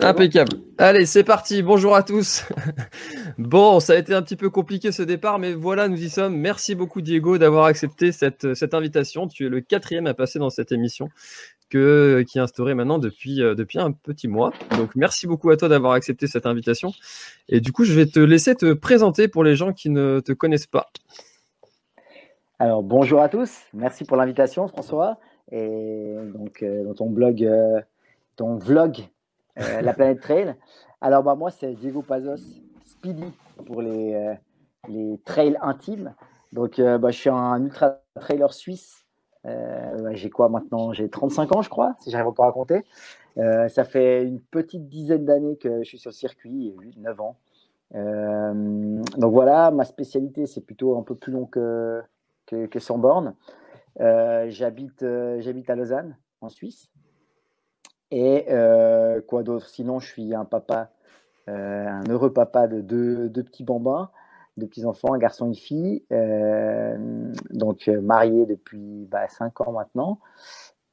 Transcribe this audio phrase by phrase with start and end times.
[0.00, 0.52] Impeccable.
[0.78, 1.62] Allez, c'est parti.
[1.62, 2.44] Bonjour à tous.
[3.38, 6.36] bon, ça a été un petit peu compliqué ce départ, mais voilà, nous y sommes.
[6.36, 9.28] Merci beaucoup, Diego, d'avoir accepté cette, cette invitation.
[9.28, 11.10] Tu es le quatrième à passer dans cette émission
[11.70, 14.52] que, qui est instaurée maintenant depuis, euh, depuis un petit mois.
[14.76, 16.92] Donc, merci beaucoup à toi d'avoir accepté cette invitation.
[17.48, 20.32] Et du coup, je vais te laisser te présenter pour les gens qui ne te
[20.32, 20.90] connaissent pas.
[22.62, 25.18] Alors bonjour à tous, merci pour l'invitation François.
[25.50, 27.80] Et donc euh, dans ton blog, euh,
[28.36, 29.08] ton vlog,
[29.56, 30.54] La Planète Trail.
[31.00, 33.32] Alors bah, moi c'est Diego Pazos, Speedy
[33.66, 34.34] pour les, euh,
[34.88, 36.14] les trails intimes.
[36.52, 39.04] Donc euh, bah, je suis un ultra trailer suisse.
[39.44, 40.92] Euh, ouais, j'ai quoi maintenant?
[40.92, 42.82] J'ai 35 ans je crois, si j'arrive pas à.
[43.38, 47.36] Euh, ça fait une petite dizaine d'années que je suis sur le circuit, 8-9 ans.
[47.94, 52.02] Euh, donc voilà, ma spécialité c'est plutôt un peu plus long que,
[52.46, 53.34] que, que 100 bornes.
[54.00, 56.91] Euh, j'habite, euh, j'habite à Lausanne, en Suisse.
[58.12, 59.68] Et euh, quoi d'autre?
[59.68, 60.90] Sinon, je suis un papa,
[61.48, 64.10] euh, un heureux papa de deux, petits bambins,
[64.58, 66.04] deux petits enfants, un garçon et une fille.
[66.12, 70.20] Euh, donc marié depuis bah, 5 ans maintenant.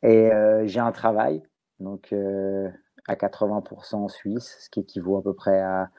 [0.01, 0.29] Et
[0.63, 1.43] j'ai un travail,
[1.81, 2.13] donc
[3.05, 5.89] à 80% en Suisse, ce qui équivaut à peu près à,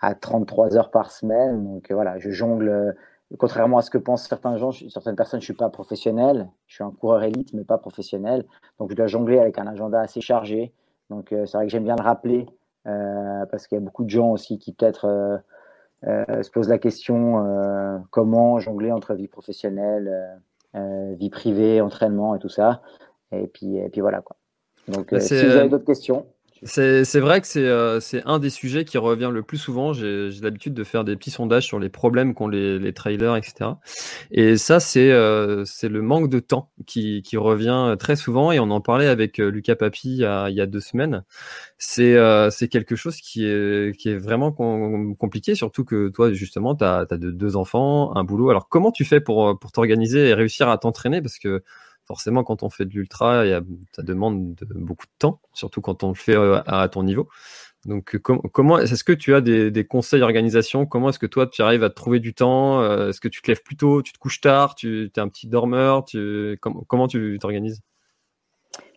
[0.00, 1.62] à 33 heures par semaine.
[1.62, 2.96] Donc voilà, je jongle.
[3.38, 6.48] Contrairement à ce que pensent certains gens, certaines personnes, je suis pas professionnel.
[6.66, 8.44] Je suis un coureur élite, mais pas professionnel.
[8.78, 10.72] Donc, je dois jongler avec un agenda assez chargé.
[11.10, 12.46] Donc, euh, c'est vrai que j'aime bien le rappeler
[12.86, 15.06] euh, parce qu'il y a beaucoup de gens aussi qui peut-être
[16.06, 20.40] euh, se posent la question comment jongler entre vie professionnelle,
[20.74, 22.82] vie privée, entraînement et tout ça.
[23.32, 24.36] Et puis, et puis voilà quoi.
[24.86, 26.26] Donc, Bah, si vous avez d'autres questions,
[26.66, 29.92] C'est vrai que c'est euh, un des sujets qui revient le plus souvent.
[29.92, 33.80] J'ai l'habitude de faire des petits sondages sur les problèmes qu'ont les, les trailers, etc.
[34.30, 38.50] Et ça, c'est euh, le manque de temps qui, qui revient très souvent.
[38.50, 40.80] Et on en parlait avec euh, Lucas Papi il y a, il y a deux
[40.80, 41.22] semaines.
[41.78, 46.74] C'est euh, quelque chose qui est, qui est vraiment com- compliqué, surtout que toi, justement,
[46.74, 48.48] tu as, deux enfants, un boulot.
[48.50, 51.20] Alors, comment tu fais pour, pour t'organiser et réussir à t'entraîner?
[51.20, 51.62] Parce que
[52.06, 53.44] forcément, quand on fait de l'ultra,
[53.92, 57.28] ça demande de- beaucoup de temps, surtout quand on le fait euh, à, ton niveau.
[57.86, 61.84] Donc, comment est-ce que tu as des, conseils organisation Comment est-ce que toi, tu arrives
[61.84, 62.82] à trouver du temps?
[63.08, 64.02] Est-ce que tu te lèves plus tôt?
[64.02, 64.74] Tu te couches tard?
[64.74, 66.06] Tu es un petit dormeur?
[66.60, 67.82] Comment tu t'organises?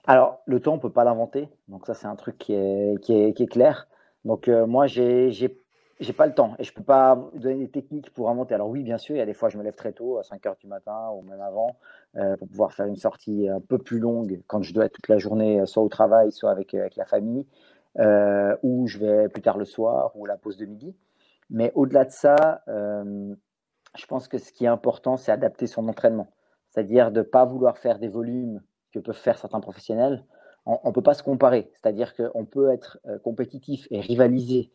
[0.06, 1.50] Alors, le temps, on peut pas l'inventer.
[1.68, 3.90] Donc, ça, c'est un truc qui est, qui est, clair.
[4.24, 5.60] Donc, moi, j'ai
[6.00, 8.54] j'ai pas le temps et je peux pas donner des techniques pour inventer.
[8.54, 10.24] Alors oui, bien sûr, il y a des fois je me lève très tôt, à
[10.24, 11.78] 5 heures du matin ou même avant,
[12.18, 15.08] euh, pour pouvoir faire une sortie un peu plus longue quand je dois être toute
[15.08, 17.48] la journée, soit au travail, soit avec, avec la famille,
[18.00, 20.96] euh, ou je vais plus tard le soir ou la pause de midi.
[21.50, 23.34] Mais au-delà de ça, euh,
[23.96, 26.28] je pense que ce qui est important, c'est adapter son entraînement.
[26.70, 28.62] C'est-à-dire de ne pas vouloir faire des volumes
[28.94, 30.26] que peuvent faire certains professionnels.
[30.66, 31.72] On ne peut pas se comparer.
[31.74, 34.74] C'est-à-dire qu'on peut être compétitif et rivaliser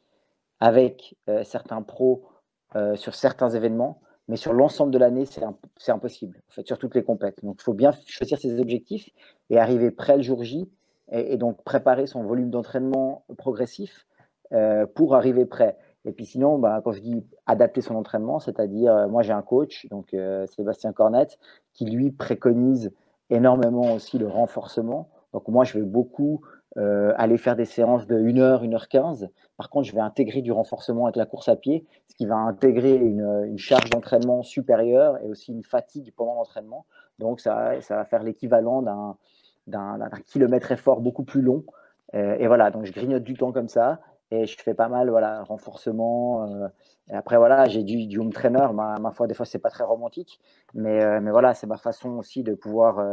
[0.63, 2.29] avec euh, certains pros
[2.77, 5.43] euh, sur certains événements, mais sur l'ensemble de l'année, c'est
[5.91, 7.45] impossible, en fait, sur toutes les compètes.
[7.45, 9.11] Donc, il faut bien choisir ses objectifs
[9.51, 10.71] et arriver près le jour J,
[11.11, 14.07] et, donc préparer son volume d'entraînement progressif
[14.53, 15.77] euh, pour arriver prêt.
[16.05, 19.87] Et puis sinon, bah, quand je dis adapter son entraînement, c'est-à-dire, moi j'ai un coach,
[19.91, 20.17] donc
[20.47, 21.39] Sébastien Cornette,
[21.73, 22.93] qui lui préconise
[23.31, 25.11] énormément aussi le renforcement.
[25.33, 26.41] Donc moi, je vais beaucoup
[26.79, 29.29] euh, aller faire des séances de 1h, 1h15.
[29.59, 32.37] Par contre, je vais intégrer du renforcement avec la course à pied, ce qui va
[32.37, 36.87] intégrer une, charge d'entraînement supérieure et aussi une fatigue pendant l'entraînement.
[37.19, 38.81] Donc, ça, ça, va faire l'équivalent
[39.67, 41.63] d'un kilomètre effort beaucoup plus long.
[42.15, 45.11] Euh, et voilà, donc je grignote du temps comme ça et je fais pas mal,
[45.11, 46.47] voilà, renforcement.
[46.47, 46.69] Euh,
[47.11, 48.69] après, voilà, j'ai du, du home trainer.
[48.73, 50.41] Ma, ma foi, des fois, c'est pas très romantique,
[50.73, 53.05] mais, mais voilà, c'est ma façon aussi de pouvoir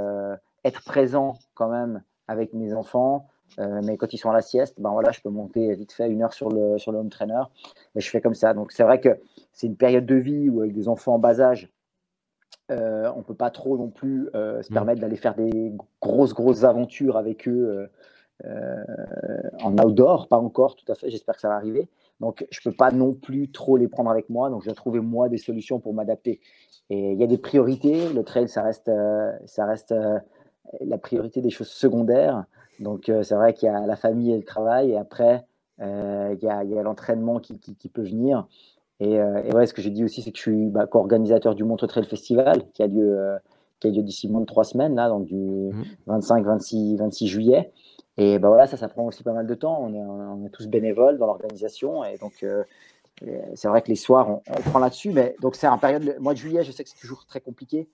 [0.63, 4.79] être présent quand même avec mes enfants, euh, mais quand ils sont à la sieste,
[4.79, 7.41] ben voilà, je peux monter vite fait une heure sur le, sur le home trainer
[7.95, 8.53] et je fais comme ça.
[8.53, 9.19] Donc c'est vrai que
[9.51, 11.71] c'est une période de vie où avec des enfants en bas âge,
[12.71, 14.73] euh, on ne peut pas trop non plus euh, se mm.
[14.73, 17.89] permettre d'aller faire des grosses, grosses aventures avec eux
[19.61, 21.89] en outdoor, pas encore tout à fait, j'espère que ça va arriver.
[22.21, 24.75] Donc je ne peux pas non plus trop les prendre avec moi, donc je dois
[24.75, 26.39] trouver moi des solutions pour m'adapter.
[26.89, 28.89] Et il y a des priorités, le trail ça reste,
[29.45, 29.93] ça reste
[30.79, 32.45] la priorité des choses secondaires.
[32.79, 35.45] Donc, euh, c'est vrai qu'il y a la famille et le travail, et après,
[35.81, 38.47] euh, il y a, l'entraînement qui, peut venir.
[38.99, 41.55] Et, euh, et, ouais, ce que j'ai dit aussi, c'est que je suis bah, co-organisateur
[41.55, 43.37] du Montre Trail Festival, qui a lieu,
[43.79, 45.71] qui a lieu d'ici moins de trois semaines, là, donc du
[46.07, 47.71] 25, 26, 26 juillet.
[48.17, 49.79] Et bah voilà, ça, ça prend aussi pas mal de temps.
[49.81, 52.45] On est, on est tous bénévoles dans l'organisation, et donc
[53.55, 55.11] c'est vrai que les soirs, on, on prend là-dessus.
[55.11, 57.41] Mais donc c'est un période, le mois de juillet, je sais que c'est toujours très
[57.41, 57.87] compliqué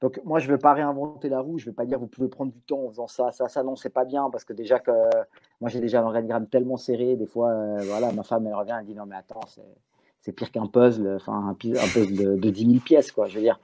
[0.00, 2.06] donc moi, je ne vais pas réinventer la roue, je ne vais pas dire vous
[2.06, 4.52] pouvez prendre du temps en faisant ça, ça, ça, non, c'est pas bien, parce que
[4.52, 4.90] déjà que
[5.60, 8.76] moi j'ai déjà un organigramme tellement serré, des fois, euh, voilà, ma femme elle revient,
[8.78, 9.40] elle dit non mais attends,
[10.20, 13.42] c'est pire qu'un puzzle, enfin un, puzzle de, de, 10 000 pièces, quoi, je veux
[13.42, 13.58] dire.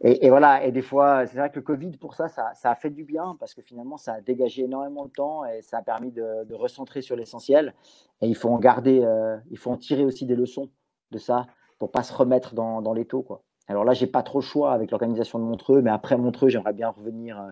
[0.00, 2.90] Et, voilà, et des fois, c'est vrai que le Covid, pour ça, ça, a fait
[2.90, 6.12] du bien, parce que finalement, ça a dégagé énormément de temps et ça a permis
[6.12, 7.74] de, recentrer sur l'essentiel.
[8.22, 10.70] Et il faut en garder, euh, il faut en tirer aussi des leçons
[11.10, 11.46] de ça,
[11.78, 13.42] pour pas se remettre dans, dans l'étau, quoi.
[13.68, 16.72] Alors là, j'ai pas trop le choix avec l'organisation de Montreux, mais après Montreux, j'aimerais
[16.72, 17.50] bien revenir euh,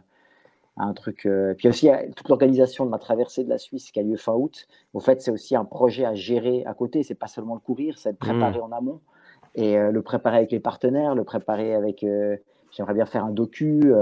[0.78, 1.26] à un truc.
[1.26, 4.32] Euh, puis aussi, toute l'organisation de ma traversée de la Suisse qui a lieu fin
[4.32, 4.66] août.
[4.94, 7.02] Au fait, c'est aussi un projet à gérer à côté.
[7.02, 8.62] C'est pas seulement le courir, c'est le préparer mmh.
[8.62, 9.00] en amont
[9.54, 12.04] et euh, le préparer avec les partenaires, le préparer avec.
[12.72, 13.92] j'aimerais bien faire un docu,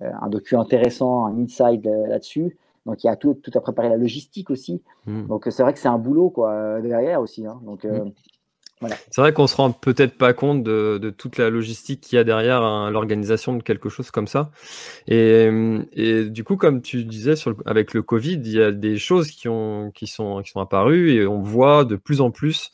[0.00, 2.58] un docu intéressant, un inside là-dessus.
[2.86, 4.82] Donc il y a tout, tout à préparer la logistique aussi.
[5.06, 5.26] Mmh.
[5.26, 7.46] Donc c'est vrai que c'est un boulot quoi derrière aussi.
[7.46, 7.60] Hein.
[7.64, 8.12] Donc mmh.
[9.10, 12.24] C'est vrai qu'on se rend peut-être pas compte de, toute la logistique qu'il y a
[12.24, 12.60] derrière
[12.90, 14.50] l'organisation de quelque chose comme ça.
[15.06, 15.50] Et,
[16.26, 17.34] du coup, comme tu disais,
[17.66, 21.12] avec le Covid, il y a des choses qui, ont, qui, sont, qui sont apparues
[21.12, 22.70] et on voit de plus en plus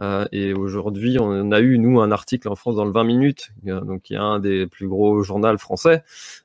[0.00, 3.50] euh, et aujourd'hui, on a eu, nous, un article en France dans le 20 minutes,
[3.66, 6.02] euh, donc il y a un des plus gros journaux français,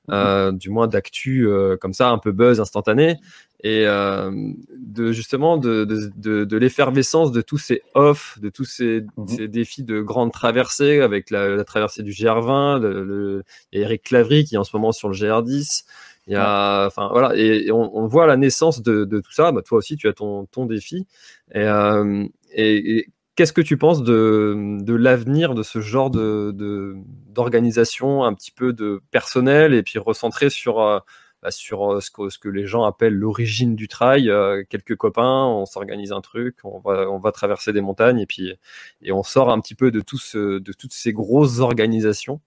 [0.07, 0.15] mhm.
[0.15, 1.47] euh, du moins d'actu
[1.81, 3.17] comme ça, un peu buzz instantané,
[3.63, 9.27] et de justement de, de, de, l'effervescence de tous ces off, de tous ces, mhm.
[9.27, 14.45] ces, défis de grande traversée avec la, la traversée du GR20, le, le, Eric Clavry
[14.45, 15.85] qui est en ce moment sur le GR10.
[16.27, 19.51] Il y a, enfin voilà, et, on, on, voit la naissance de, de tout ça.
[19.51, 21.07] Bah, toi aussi, tu as ton, ton défi.
[21.55, 21.65] Et,
[22.53, 23.07] et, et
[23.39, 26.53] Qu'est-ce que tu penses de, de l'avenir de ce genre de,
[27.29, 30.99] d'organisation un petit peu de personnel et puis recentré sur, euh,
[31.41, 34.97] bah, sur euh, ce que, ce que les gens appellent l'origine du trail euh, Quelques
[34.97, 38.55] copains, on s'organise un truc, on va, on va traverser des montagnes et puis
[39.01, 42.41] et on sort un petit peu de, tout ce, de toutes ces grosses organisations.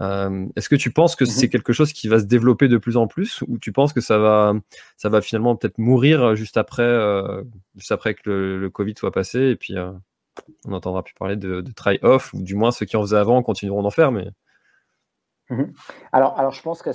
[0.00, 2.96] est-ce que tu penses que c'est mmh quelque chose qui va se développer de plus
[2.96, 4.54] en plus ou tu penses que ça va,
[4.96, 6.98] ça va finalement peut-être mourir juste après,
[7.76, 9.74] juste après que le, le, Covid soit passé et puis
[10.66, 13.82] on n'entendra plus parler de, try-off, ou du moins ceux qui en faisaient avant continueront
[13.82, 14.12] d'en faire.
[14.12, 14.30] Mais...
[15.50, 15.72] Mhm.
[16.12, 16.90] Alors, alors, je pense que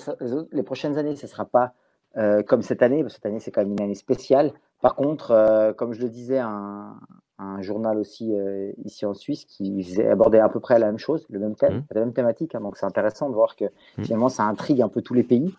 [0.51, 1.73] les prochaines années, ce ne sera pas
[2.17, 4.95] euh, comme cette année, parce que cette année, c'est quand même une année spéciale, Par
[4.95, 6.95] contre, comme je le disais, un,
[7.39, 11.25] un journal aussi euh, ici en Suisse qui abordait à peu près la même chose,
[11.29, 11.83] le même thème, mmh.
[11.91, 12.53] la même thématique.
[12.53, 12.61] Hein.
[12.61, 14.03] donc c'est intéressant de voir que mmh.
[14.03, 15.55] finalement ça intrigue un peu tous les pays.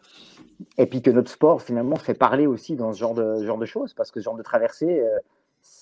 [0.77, 3.65] Et puis que notre sport finalement fait parler aussi dans ce genre de, genre de
[3.65, 5.19] choses parce que ce genre de traversée, euh,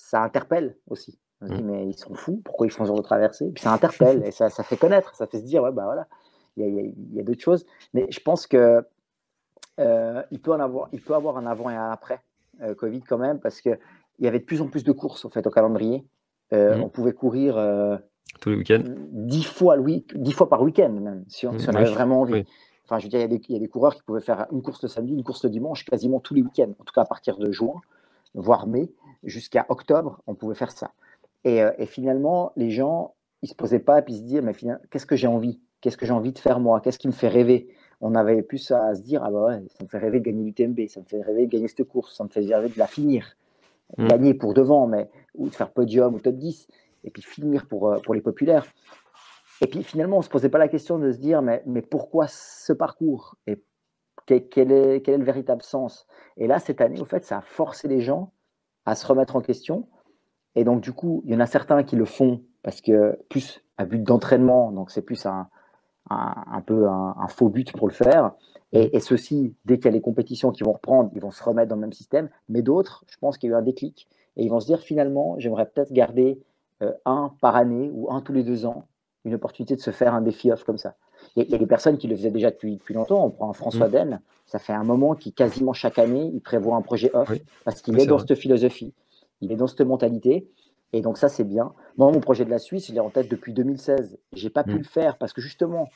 [0.09, 1.19] ça interpelle aussi.
[1.41, 1.67] On se dit, mmh.
[1.67, 3.51] mais ils sont fous, pourquoi ils font ce genre de traversée?
[3.55, 6.09] Puis ça interpelle et ça, ça, fait connaître, ça fait se dire, ouais, bah voilà,
[6.57, 7.65] il y a, y a d'autres choses.
[7.95, 8.83] Mais je pense que
[9.79, 12.21] euh, il, peut en avoir, il peut avoir un avant et un après
[12.77, 13.79] Covid quand même parce que
[14.19, 16.05] il y avait de plus en plus de courses en fait au calendrier.
[16.53, 16.85] Euh, mhm.
[16.85, 17.97] On pouvait courir euh,
[18.41, 21.69] tous les week-ends, dix fois le week, dix fois par week-end même, si on, mhm.
[21.69, 22.45] avait vraiment envie.
[22.85, 24.89] Enfin, je veux dire, il y, a des, coureurs qui pouvaient faire une course le
[24.89, 26.73] samedi, une course le dimanche, quasiment tous les week-ends.
[26.79, 27.75] En tout cas, à partir de juin,
[28.33, 28.91] voire mai,
[29.25, 30.93] jusqu'à octobre, on pouvait faire ça.
[31.45, 34.83] Et, euh, finalement, les gens, ils se posaient pas et puis se disaient, mais finalement,
[34.91, 35.61] qu'est-ce que j'ai envie?
[35.81, 36.81] Qu'est-ce que j'ai envie de faire moi?
[36.81, 37.69] Qu'est-ce qui me fait rêver?
[38.01, 40.45] On avait plus à, se dire, ah bah ouais, ça me fait rêver de gagner
[40.45, 42.87] l'UTMB, ça me fait rêver de gagner cette course, ça me fait rêver de la
[42.87, 43.37] finir.
[43.97, 44.09] Mm.
[44.09, 46.69] gagner pour devant, mais ou de faire podium ou top 10,
[47.05, 48.67] et puis finir pour, euh, pour les populaires.
[49.61, 51.83] Et puis finalement, on ne se posait pas la question de se dire, mais, mais
[51.83, 53.37] pourquoi ce parcours?
[53.47, 53.57] Et
[54.27, 56.07] quel est, quel est le véritable sens?
[56.37, 58.31] Et là, cette année, au fait, ça a forcé les gens
[58.89, 59.87] à se remettre en question.
[60.55, 63.63] Et donc, du coup, il y en a certains qui le font parce que plus
[63.77, 65.49] à but d'entraînement, donc c'est plus un,
[66.11, 68.33] un, peu un, faux but pour le faire.
[68.73, 71.43] Et, et ceux-ci, dès qu'il y a les compétitions qui vont reprendre, ils vont se
[71.43, 72.29] remettre dans le même système.
[72.49, 74.09] Mais d'autres, je pense qu'il y a eu un déclic.
[74.37, 76.41] Et ils vont se dire finalement, j'aimerais peut-être garder
[76.83, 78.87] euh, un par année ou un tous les deux ans,
[79.25, 80.95] une opportunité de se faire un défi off comme ça.
[81.37, 83.25] Il y, a des personnes qui le faisaient déjà depuis, depuis longtemps.
[83.25, 83.93] On prend François mmh.
[83.93, 87.33] Den, ça fait un moment qui quasiment chaque année, il prévoit un projet off
[87.65, 88.95] parce qu'il est, dans cette philosophie,
[89.41, 90.49] il est dans cette mentalité.
[90.93, 91.73] Et donc ça, c'est bien.
[91.99, 94.19] Moi, mon projet de la Suisse, je l'ai en tête depuis 2016.
[94.33, 94.79] J'ai pas pu mm.
[94.79, 95.89] le faire parce que justement,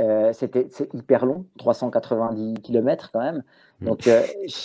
[0.00, 3.44] euh, c'était hyper long, 390 km quand même.
[3.80, 3.86] Mm.
[3.86, 4.22] Donc, euh,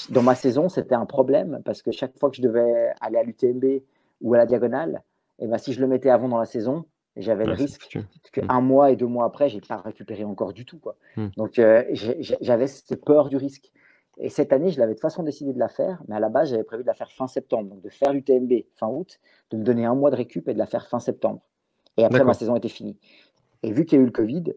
[0.10, 3.24] dans ma saison, c'était un problème parce que chaque fois que je devais aller à
[3.24, 3.82] l'UTMB
[4.22, 5.04] ou à la diagonale,
[5.40, 6.86] et eh ben, si je le mettais avant dans la saison,
[7.18, 7.98] j'avais le risque
[8.32, 8.66] qu'un mm.
[8.66, 10.80] mois et deux mois après, j'ai pas récupéré encore du tout.
[10.80, 10.96] Quoi.
[11.36, 11.84] Donc, euh,
[12.42, 13.72] j'avais cette peur du risque.
[14.20, 16.30] Et cette année, je l'avais de toute façon décidé de la faire, mais à la
[16.30, 19.20] base, j'avais prévu de la faire fin septembre, donc de faire l'UTMB fin août,
[19.52, 21.42] de me donner un mois de récup et de la faire fin septembre.
[21.98, 22.98] Et après, ma saison était finie.
[23.64, 24.54] Et vu qu'il y a eu le Covid,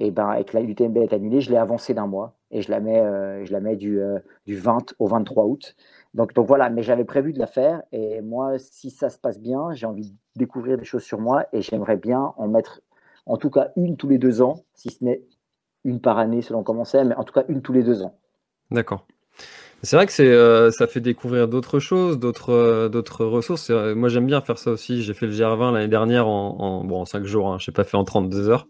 [0.00, 2.80] et, ben, et que l'UTMB est annulée, je l'ai avancé d'un mois et je la
[2.80, 5.76] mets, euh, je la mets du, euh, du 20 au 23 août.
[6.14, 7.82] Donc, donc voilà, mais j'avais prévu de la faire.
[7.92, 11.46] Et moi, si ça se passe bien, j'ai envie de découvrir des choses sur moi
[11.52, 12.80] et j'aimerais bien en mettre
[13.26, 15.22] en tout cas une tous les deux ans, si ce n'est
[15.84, 18.18] une par année selon comment c'est, mais en tout cas une tous les deux ans.
[18.70, 19.06] D'accord.
[19.82, 23.68] C'est vrai que euh, ça fait découvrir d'autres choses, d'autres, ressources.
[23.70, 25.02] moi, j'aime bien faire ça aussi.
[25.02, 27.52] J'ai fait le GR20 l'année dernière en, en, bon, en 5 jours.
[27.52, 27.58] Hein.
[27.58, 28.66] Je n'ai pas fait en 32 heures.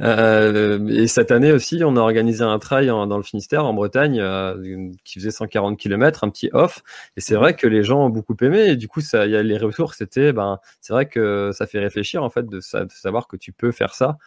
[0.00, 4.20] Euh, et cette année aussi, on a organisé un trail dans le Finistère, en Bretagne,
[4.20, 6.82] euh, qui faisait 140 km, un petit off.
[7.16, 8.66] Et c'est vrai que les gens ont beaucoup aimé.
[8.68, 11.78] Et du coup, ça, y a les retours, c'était, ben, c'est vrai que ça fait
[11.78, 14.18] réfléchir en fait de, de savoir que tu peux faire ça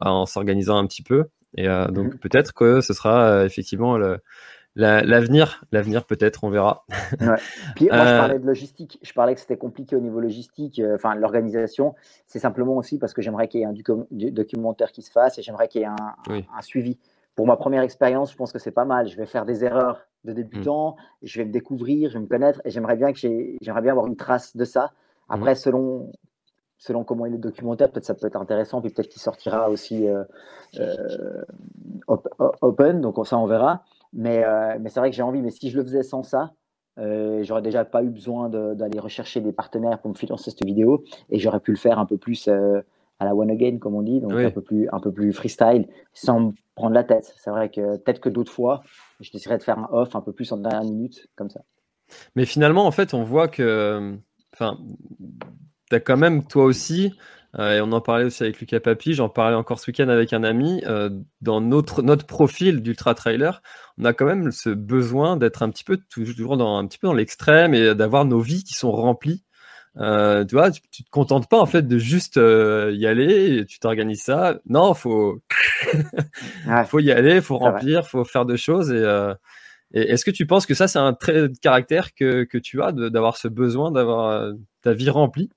[0.00, 1.24] en s'organisant un petit peu.
[1.56, 2.18] Et euh, donc mmh.
[2.18, 4.18] peut-être que ce sera euh, effectivement le,
[4.76, 6.84] l'avenir, l'avenir peut-être, on verra.
[7.20, 7.36] Ouais.
[7.76, 8.98] Puis moi, je euh, parlais de logistique.
[9.02, 11.94] Je parlais que c'était compliqué au niveau logistique, enfin l'organisation.
[12.26, 13.74] C'est simplement aussi parce que j'aimerais qu'il y ait un
[14.30, 16.98] documentaire qui se fasse et j'aimerais qu'il y ait un, un, suivi.
[17.34, 19.08] Pour ma première expérience, je pense que c'est pas mal.
[19.08, 21.26] Je vais faire des erreurs de débutant, mmh.
[21.26, 24.06] je vais me découvrir, je vais me connaître et j'aimerais bien que j'aimerais bien avoir
[24.06, 24.92] une trace de ça.
[25.28, 25.56] Après, mmh.
[25.56, 26.12] selon
[26.78, 30.06] selon comment il est documentaire, peut-être ça peut être intéressant, puis peut-être qu'il sortira aussi
[30.06, 30.24] euh,
[30.78, 31.44] euh,
[32.60, 33.84] open, donc ça on verra.
[34.14, 36.52] Mais, euh, mais c'est vrai que j'ai envie, mais si je le faisais sans ça,
[36.96, 41.38] j'aurais déjà pas eu besoin d'aller rechercher des partenaires pour me financer cette vidéo, et
[41.40, 42.48] j'aurais pu le faire un peu plus
[43.18, 45.88] à la one again, comme on dit, donc un, peu plus, un peu plus freestyle,
[46.12, 47.34] sans me prendre la tête.
[47.38, 48.82] C'est vrai que peut-être que d'autres fois,
[49.20, 51.62] je déciderais de faire un off un peu plus en dernière minute, comme ça.
[52.36, 54.16] Mais finalement, en fait, on voit que,
[54.52, 54.78] enfin,
[55.88, 59.14] tu as quand même, toi aussi, euh, et on en parlait aussi avec Lucas Papi,
[59.14, 61.08] j'en parlais encore ce week-end avec un ami, euh,
[61.40, 63.62] dans notre, notre profil d'ultra trailer,
[63.98, 67.06] on a quand même ce besoin d'être un petit peu toujours dans un petit peu
[67.06, 69.44] dans l'extrême et d'avoir nos vies qui sont remplies.
[69.98, 73.78] Euh, tu vois, tu, te contentes pas en fait de juste y aller, et tu
[73.78, 74.58] t'organises ça.
[74.66, 75.40] Non, faut,
[76.86, 78.90] faut y aller, faut remplir, faut faire de choses.
[78.90, 79.34] Et,
[79.92, 82.82] et est-ce que tu penses que ça c'est un trait de caractère que, que tu
[82.82, 85.50] as d'avoir ce besoin d'avoir ta vie remplie?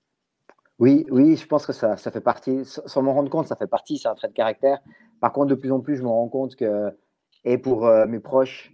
[0.80, 3.68] Oui, oui, je pense que ça, ça fait partie, sans m'en rendre compte, ça fait
[3.68, 4.80] partie, c'est un trait de caractère.
[5.20, 6.96] Par contre, de plus en plus, je me rends compte que,
[7.44, 8.72] et pour euh, mes proches,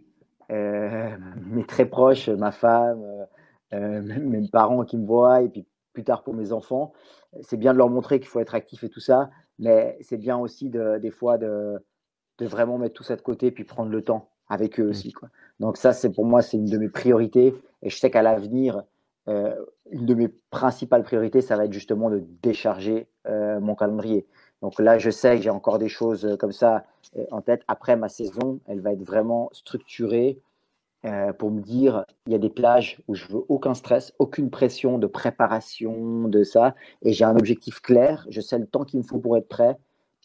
[0.51, 3.03] euh, mes très proches, ma femme,
[3.73, 6.91] euh, mes parents qui me voient, et puis plus tard pour mes enfants,
[7.41, 9.29] c'est bien de leur montrer qu'il faut être actif et tout ça,
[9.59, 11.83] mais c'est bien aussi de, des fois de,
[12.39, 15.13] de, vraiment mettre tout ça de côté, puis prendre le temps avec eux aussi.
[15.13, 15.29] Quoi.
[15.59, 17.55] Donc ça, c'est pour moi, c'est une de mes priorités.
[17.81, 18.83] Et je sais qu'à l'avenir,
[19.27, 19.55] euh,
[19.91, 24.25] une de mes principales priorités, ça va être justement de décharger euh, mon calendrier.
[24.61, 26.85] Donc là, je sais que j'ai encore des choses euh, comme ça
[27.31, 27.63] en tête.
[27.67, 30.39] Après, ma saison, elle va être vraiment structurée
[31.37, 34.97] pour me dire, il y a des plages où je veux aucun stress, aucune pression
[34.97, 36.75] de préparation, de ça.
[37.01, 38.25] Et j'ai un objectif clair.
[38.29, 39.77] Je sais le temps qu'il me faut pour être prêt.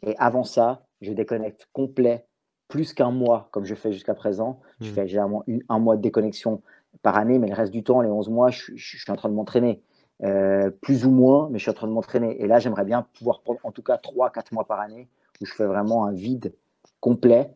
[0.07, 2.27] Et avant ça, je déconnecte complet,
[2.69, 4.61] plus qu'un mois, comme je fais jusqu'à présent.
[4.81, 4.95] Je mmh.
[4.95, 6.63] fais généralement un mois de déconnexion
[7.03, 9.35] par année, mais le reste du temps, les 11 mois, je, suis en train de
[9.35, 9.83] m'entraîner.
[10.25, 12.43] Euh, plus ou moins, mais je suis en train de m'entraîner.
[12.43, 15.09] Et là, j'aimerais bien pouvoir prendre en tout cas 3-4 mois par année
[15.41, 16.55] où je fais vraiment un vide
[17.01, 17.55] complet.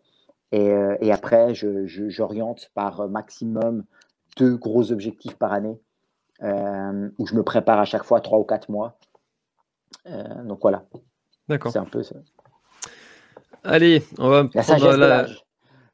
[0.53, 3.85] Et, euh, après, j'oriente par maximum
[4.37, 5.81] deux gros objectifs par année
[6.43, 8.97] euh, où je me prépare à chaque fois 3 ou 4 mois.
[10.45, 10.85] donc voilà.
[11.49, 11.73] D'accord.
[11.73, 12.17] C'est un peu ça.
[13.65, 15.27] Allez, on va prendre la,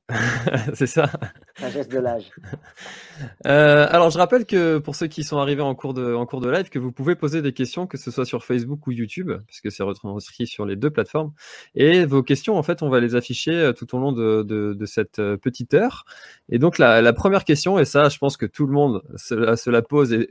[0.75, 1.11] c'est ça.
[1.59, 2.31] Sagesse de l'âge.
[3.47, 6.69] Euh, alors, je rappelle que pour ceux qui sont arrivés en cours, de, en live,
[6.69, 9.83] que vous pouvez poser des questions, que ce soit sur Facebook ou YouTube, puisque c'est
[9.83, 11.33] retranscrit sur les deux plateformes.
[11.75, 15.19] Et vos questions, en fait, on va les afficher euh, tout au long de, cette
[15.19, 16.05] euh, petite heure.
[16.49, 19.83] Et donc, la, première question, et ça, je pense que tout le monde se, la
[19.83, 20.29] pose, et,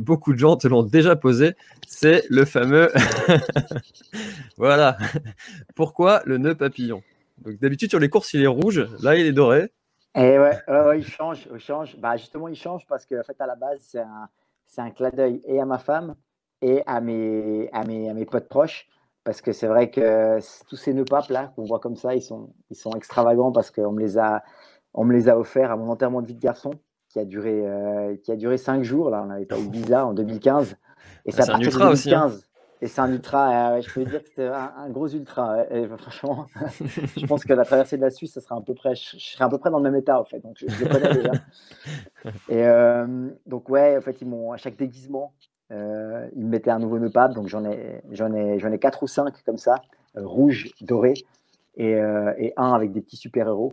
[0.00, 1.52] beaucoup de gens te l'ont déjà posé,
[1.86, 2.90] c'est le fameux...
[4.56, 4.96] voilà.
[5.74, 7.02] Pourquoi le nœud papillon?
[7.44, 9.70] D'habitude sur les courses il est rouge, là il est doré.
[10.16, 10.58] Et ouais,
[10.96, 11.96] il change, il change.
[11.98, 14.28] Bah justement il change parce que en fait à la base c'est un,
[14.66, 16.14] c'est un clin d'œil et à ma femme
[16.62, 18.88] et à mes, à mes, à mes potes proches
[19.24, 22.22] parce que c'est vrai que tous ces nœuds papes là qu'on voit comme ça ils
[22.22, 24.42] sont, ils sont extravagants parce qu'on me les a,
[24.92, 26.70] on me les a offerts à mon enterrement de vie de garçon
[27.08, 30.06] qui a duré, euh, qui a duré cinq jours là on avait pas eu visa
[30.06, 30.76] en 2015
[31.26, 32.48] et ça a partir de 2015.
[32.84, 35.64] Et c'est un ultra, euh, je peux dire que c'était un, gros ultra.
[35.70, 36.44] Et, franchement,
[37.16, 39.44] je pense que la traversée de la Suisse, ça sera à peu près, je, serai
[39.44, 40.40] à peu près dans le même état en fait.
[40.40, 41.32] Donc je, le connais déjà.
[42.50, 45.32] Et euh, donc ouais, en fait, ils m'ont à chaque déguisement,
[45.72, 47.32] euh, ils me mettaient un nouveau nœud pape.
[47.32, 49.76] Donc j'en ai, j'en ai, j'en ai quatre ou cinq comme ça,
[50.14, 51.14] rouge, doré,
[51.78, 53.72] et, un avec des petits super héros.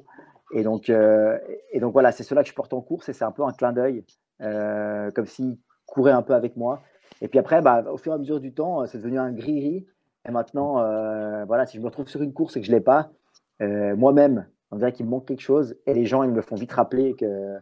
[0.53, 3.31] Et donc, et donc voilà, c'est cela que je porte en course et c'est un
[3.31, 4.05] peu un clin d'œil,
[4.39, 6.81] comme s'ils couraient un peu avec moi.
[7.21, 9.85] Et puis après, bah, au fur et à mesure du temps, c'est devenu un gris-gris.
[10.27, 12.77] Et maintenant, euh, voilà, si je me retrouve sur une course et que je ne
[12.77, 13.11] l'ai pas,
[13.61, 15.75] euh, moi-même, on dirait qu'il me manque quelque chose.
[15.85, 17.57] Et les gens, ils me font vite rappeler que.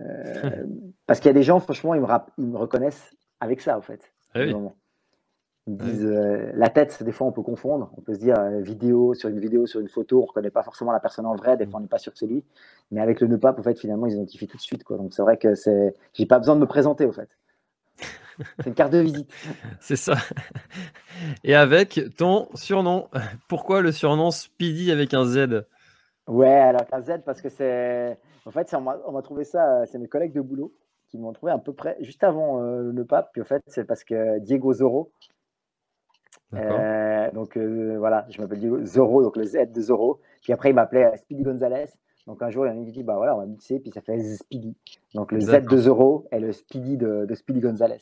[0.00, 0.64] Euh,
[1.06, 2.06] parce qu'il y a des gens, franchement, ils me,
[2.38, 4.12] ils me reconnaissent avec ça, en fait.
[4.34, 4.44] Ah
[5.66, 7.92] Ils me disent la tête, des fois, on peut confondre.
[7.96, 10.62] On peut se dire vidéo sur une vidéo, sur une photo, on ne reconnaît pas
[10.62, 11.56] forcément la personne en vrai.
[11.56, 12.42] Des fois, on n'est pas sûr que c'est lui.
[12.90, 14.82] Mais avec le nœud pape, en fait, finalement, ils identifient tout de suite.
[14.82, 14.96] Quoi.
[14.96, 15.94] Donc, c'est vrai que c'est.
[16.14, 17.28] J'ai pas besoin de me présenter, en fait.
[18.58, 19.32] C'est une carte de visite.
[19.80, 20.14] C'est ça.
[21.44, 23.08] Et avec ton surnom.
[23.48, 25.64] Pourquoi le surnom Speedy avec un Z?
[26.26, 28.18] Ouais, alors un Z parce que c'est.
[28.44, 30.72] En fait, on m'a trouvé ça, c'est mes collègues de boulot
[31.08, 33.30] qui m'ont trouvé à peu près juste avant euh, le pape.
[33.32, 35.10] Puis en fait, c'est parce que Diego Zorro.
[36.54, 40.20] Euh, donc euh, voilà, je m'appelle Diego Zorro, donc le Z de Zorro.
[40.42, 41.86] Puis après, il m'appelait Speedy Gonzalez.
[42.28, 43.90] Donc un jour, il y en a qui dit bah voilà, on va mixer, puis
[43.90, 44.76] ça fait Speedy.
[45.14, 47.96] Donc le Z de Zorro est le Speedy de, de Speedy Gonzalez.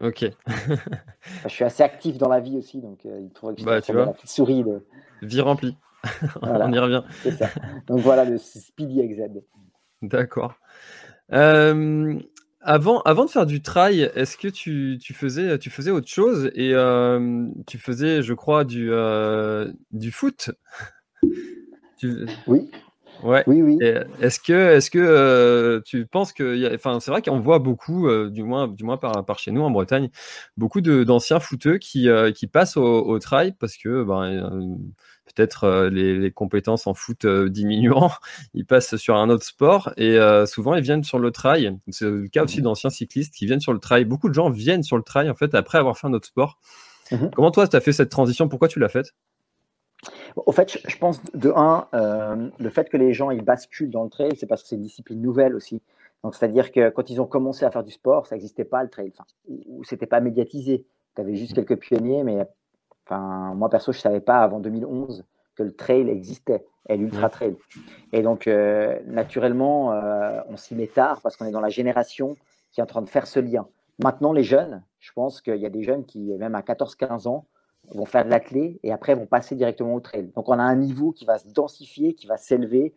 [0.00, 0.24] Ok.
[1.44, 3.74] je suis assez actif dans la vie aussi, donc euh, il trouve que je bah,
[3.74, 4.64] la petite souris.
[4.64, 4.82] De...
[5.20, 5.76] Vie remplie.
[6.40, 7.02] On y revient.
[7.22, 7.50] C'est ça.
[7.88, 9.42] Donc voilà le Speedy XZ.
[10.00, 10.54] D'accord.
[11.34, 12.18] Euh,
[12.62, 16.50] avant, avant de faire du trail, est-ce que tu, tu, faisais, tu faisais autre chose
[16.54, 18.90] et euh, tu faisais, je crois, du,
[19.92, 20.52] du foot?
[22.46, 22.70] Oui.
[23.22, 23.44] Ouais.
[23.46, 23.78] Oui, oui.
[24.20, 28.30] Est-ce que, est-ce que euh, tu penses que, enfin, c'est vrai qu'on voit beaucoup, euh,
[28.30, 30.10] du moins, du moins par, par, chez nous en Bretagne,
[30.56, 34.76] beaucoup d'anciens footeux qui, euh, qui passent au, au, trail parce que, ben,
[35.34, 38.10] peut-être les, les, compétences en foot diminuant,
[38.54, 41.76] ils passent sur un autre sport et souvent ils viennent sur le trail.
[41.90, 44.04] C'est le cas aussi mmh d'anciens cyclistes qui viennent sur le trail.
[44.04, 46.58] Beaucoup de gens viennent sur le trail en fait après avoir fait un autre sport.
[47.10, 48.48] Mmh Comment toi, tu as fait cette transition?
[48.48, 49.14] Pourquoi tu l'as faite?
[50.36, 54.04] Au fait, je pense de un, euh, le fait que les gens ils basculent dans
[54.04, 55.82] le trail, c'est parce que c'est une discipline nouvelle aussi.
[56.24, 58.88] Donc, c'est-à-dire que quand ils ont commencé à faire du sport, ça n'existait pas le
[58.88, 60.86] trail, enfin, ou, c'était pas médiatisé.
[61.14, 62.46] Tu avais juste quelques pionniers, mais
[63.04, 65.24] enfin, moi perso, je savais pas avant 2011
[65.56, 67.56] que le trail existait et l'ultra trail.
[68.12, 72.36] Et donc, euh, naturellement, euh, on s'y met tard parce qu'on est dans la génération
[72.70, 73.68] qui est en train de faire ce lien.
[74.02, 77.46] Maintenant, les jeunes, je pense qu'il y a des jeunes qui, même à 14-15 ans,
[77.94, 80.30] vont faire de la clé et après vont passer directement au trail.
[80.34, 82.94] Donc on a un niveau qui va se densifier, qui va s'élever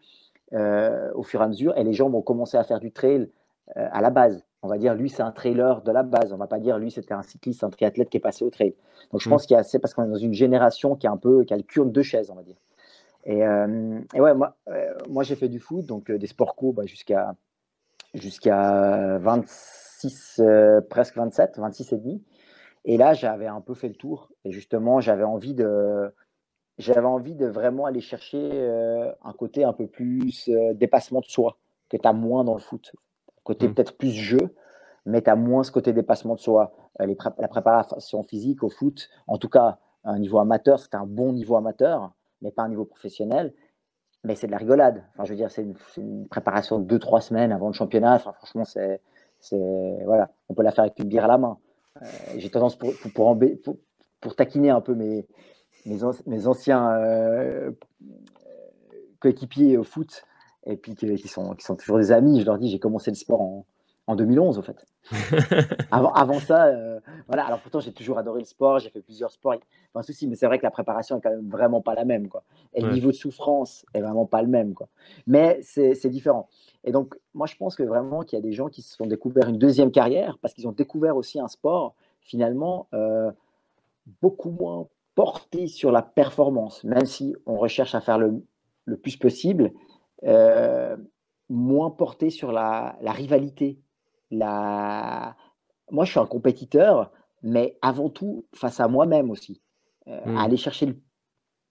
[0.54, 3.30] euh, au fur et à mesure et les gens vont commencer à faire du trail
[3.78, 4.46] euh, à la base.
[4.62, 6.34] On va dire lui c'est un trailer de la base.
[6.34, 8.76] On va pas dire lui c'était un cycliste, un triathlète qui est passé au trail.
[9.12, 9.32] Donc je mm.
[9.32, 11.44] pense qu'il y a c'est parce qu'on est dans une génération qui a un peu
[11.44, 12.58] qui a le cul de deux chaises, on va dire.
[13.28, 14.56] Et, et ouais, moi,
[15.10, 17.34] moi j'ai fait du foot, donc des sports co bah, jusqu'à
[18.14, 20.44] jusqu'à 26,
[20.92, 22.24] presque 27, 26 et demi.
[22.86, 24.30] Et là, j'avais un peu fait le tour.
[24.46, 26.12] Et justement, j'avais envie de,
[26.78, 31.26] j'avais envie de vraiment aller chercher euh, un côté un peu plus euh, dépassement de
[31.26, 31.58] soi,
[31.90, 32.92] que tu as moins dans le foot.
[33.44, 33.74] Côté mmh.
[33.74, 34.56] peut-être plus jeu,
[35.06, 36.74] mais tu as moins ce côté dépassement de soi.
[37.02, 40.96] Euh, les la préparation physique au foot, en tout cas, à un niveau amateur, c'est
[40.96, 43.54] un bon niveau amateur, mais pas un niveau professionnel.
[44.24, 45.04] Mais c'est de la rigolade.
[45.14, 45.64] Enfin, je veux dire, c'est
[45.98, 48.16] une, préparation de 2-3 semaines avant le championnat.
[48.16, 49.00] Enfin, franchement, c'est,
[50.04, 51.60] voilà, on peut la faire avec une bière à la main.
[52.38, 55.26] J'ai tendance pour, taquiner un peu mes,
[56.04, 57.72] anciens euh,
[59.20, 60.24] coéquipiers au foot,
[60.66, 63.66] et puis qui sont toujours des amis, je leur dis j'ai commencé le sport en,
[64.08, 64.86] en 2011 en fait.
[65.92, 67.46] avant, avant, ça, euh, voilà.
[67.46, 69.56] Alors pourtant j'ai toujours adoré le sport, j'ai fait plusieurs sports,
[69.94, 72.06] pas un souci, mais c'est vrai que la préparation est quand même vraiment pas la
[72.06, 72.44] même quoi.
[72.74, 74.88] Et le niveau de souffrance est vraiment pas le même quoi.
[75.28, 76.48] Mais c'est différent.
[76.84, 79.06] Et donc moi je pense que vraiment qu'il y a des gens qui se sont
[79.06, 83.32] découverts une deuxième carrière parce qu'ils ont découvert aussi un sport finalement euh,
[84.22, 88.44] beaucoup moins porté sur la performance, même si on recherche à faire le,
[88.86, 89.72] le plus possible,
[90.24, 90.98] euh,
[91.50, 93.80] moins porté sur la, la, rivalité.
[94.38, 95.36] La...
[95.92, 97.12] Moi, je suis un compétiteur,
[97.44, 99.62] mais avant tout face à moi-même aussi,
[100.08, 100.38] euh, à mmh.
[100.38, 100.96] aller chercher le,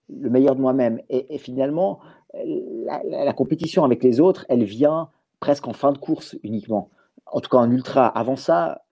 [0.09, 1.01] le meilleur de moi-même.
[1.09, 2.01] Et, et, finalement,
[2.35, 6.91] la, la, compétition avec les autres, elle vient presque en fin de course uniquement.
[7.27, 8.07] En tout cas, en ultra.
[8.07, 8.85] Avant ça,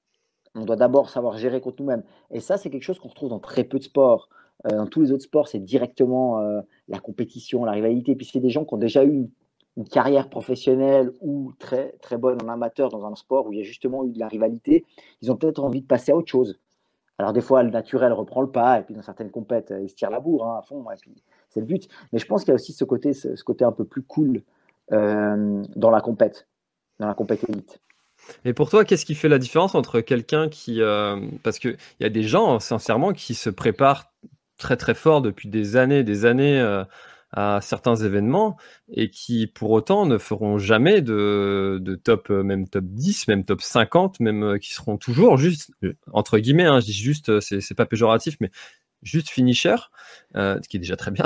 [0.54, 2.04] on doit d'abord savoir gérer contre nous-mêmes.
[2.30, 4.28] Et ça, c'est quelque chose qu'on retrouve dans très peu de sports.
[4.66, 8.14] Euh, dans tous les autres sports, c'est directement euh, la compétition, la rivalité.
[8.14, 9.30] Puis c'est des gens qui ont déjà eu
[9.76, 13.62] une, carrière professionnelle ou très, très bonne en amateur dans un sport où il y
[13.62, 14.84] a justement eu de la rivalité.
[15.20, 16.58] Ils ont peut-être envie de passer à autre chose.
[17.18, 19.94] Alors des fois, le naturel reprend le pas, et puis dans certaines compètes, ils se
[19.94, 21.88] tirent la bourre hein, à fond, et puis c'est le but.
[22.12, 24.42] Mais je pense qu'il y a aussi ce côté, ce, côté un peu plus cool
[24.92, 26.48] euh, dans la compète,
[26.98, 27.80] dans la compète élite.
[28.44, 30.80] Et pour toi, qu'est-ce qui fait la différence entre quelqu'un qui...
[31.42, 34.12] parce qu'il y a des gens, sincèrement, qui se préparent
[34.62, 36.84] très très fort depuis des années, des années euh,
[37.32, 38.56] à certains événements
[38.92, 43.44] et qui pour autant ne feront jamais de, de, top, euh, même top 10, même
[43.44, 45.72] top 50, même euh, qui seront toujours juste,
[46.12, 48.50] entre guillemets, hein, je dis juste, c'est pas péjoratif, mais
[49.02, 49.76] juste finisher,
[50.34, 51.24] ce qui est déjà très bien.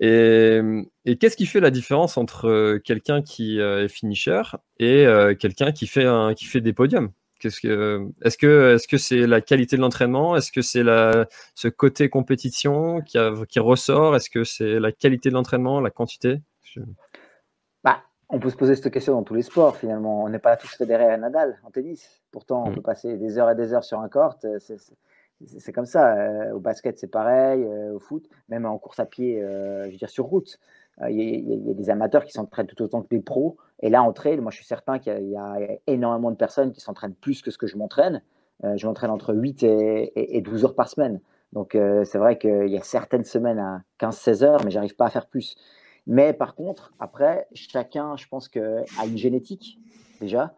[0.00, 0.60] Et,
[1.04, 4.42] et qu'est-ce qui fait la différence entre quelqu'un qui est finisher
[4.80, 5.06] et
[5.38, 7.12] quelqu'un qui fait un, qui fait des podiums?
[7.42, 10.36] Qu'est-ce que, est-ce que, est-ce que c'est la qualité de l'entraînement?
[10.36, 11.26] Est-ce que c'est la,
[11.56, 14.14] ce côté compétition qui, qui ressort?
[14.14, 16.40] Est-ce que c'est la qualité de l'entraînement, la quantité?
[17.82, 20.22] Bah, On peut se poser cette question dans tous les sports finalement.
[20.22, 22.22] On n'est pas tous fédérés à Nadal en tennis.
[22.30, 22.74] Pourtant, on mm.
[22.76, 24.36] peut passer des heures et des heures sur un court.
[25.58, 26.14] C'est, comme ça.
[26.14, 27.64] Euh, au basket, c'est pareil.
[27.64, 30.60] Euh, au foot, même en course à pied, euh, je veux dire sur route.
[31.08, 33.56] Il y, a des amateurs qui s'entraînent tout autant que des pros.
[33.80, 36.80] Et là, en trail, moi, je suis certain qu'il y, a énormément de personnes qui
[36.80, 38.22] s'entraînent plus que ce que je m'entraîne.
[38.64, 41.20] Euh, je m'entraîne entre 8 et, 12 heures par semaine.
[41.52, 45.06] Donc, euh, c'est vrai qu'il y a certaines semaines à 15-16 heures, mais j'arrive pas
[45.06, 45.56] à faire plus.
[46.06, 49.78] Mais par contre, après, chacun, je pense, que, a une génétique,
[50.20, 50.54] déjà,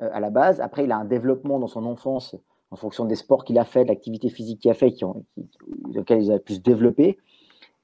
[0.00, 0.60] euh, à la base.
[0.60, 2.36] Après, il a un développement dans son enfance
[2.70, 5.24] en fonction des sports qu'il a fait, de l'activité physique qu'il a fait, qui ont,
[5.94, 7.18] lequel il a pu se développer.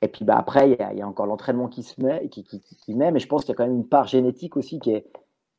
[0.02, 2.94] Et puis bah, après, il y, a encore l'entraînement qui se met, qui, qui, qui,
[2.94, 5.06] met, mais je pense qu'il y a quand même une part génétique aussi qui est,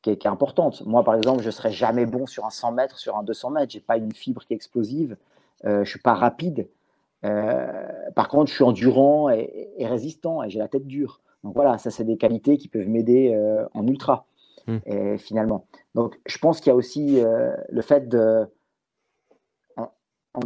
[0.02, 0.84] qui est, importante.
[0.84, 3.50] Moi, par exemple, je ne serais jamais bon sur un 100 mètres, sur un 200
[3.50, 3.72] mètres.
[3.72, 5.16] Je n'ai pas une fibre qui est explosive.
[5.64, 6.68] Euh, je ne suis pas rapide.
[7.24, 11.20] Euh, par contre, je suis endurant et, résistant et j'ai la tête dure.
[11.42, 14.26] Donc voilà, ça, c'est des qualités qui peuvent m'aider euh, en ultra,
[14.66, 14.76] hmm.
[14.84, 15.64] et, finalement.
[15.94, 17.22] Donc, je pense qu'il y a aussi
[17.70, 18.46] le fait de,
[19.76, 19.88] en,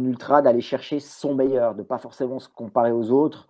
[0.01, 3.47] ultra d'aller chercher son meilleur, de ne pas forcément se comparer aux autres,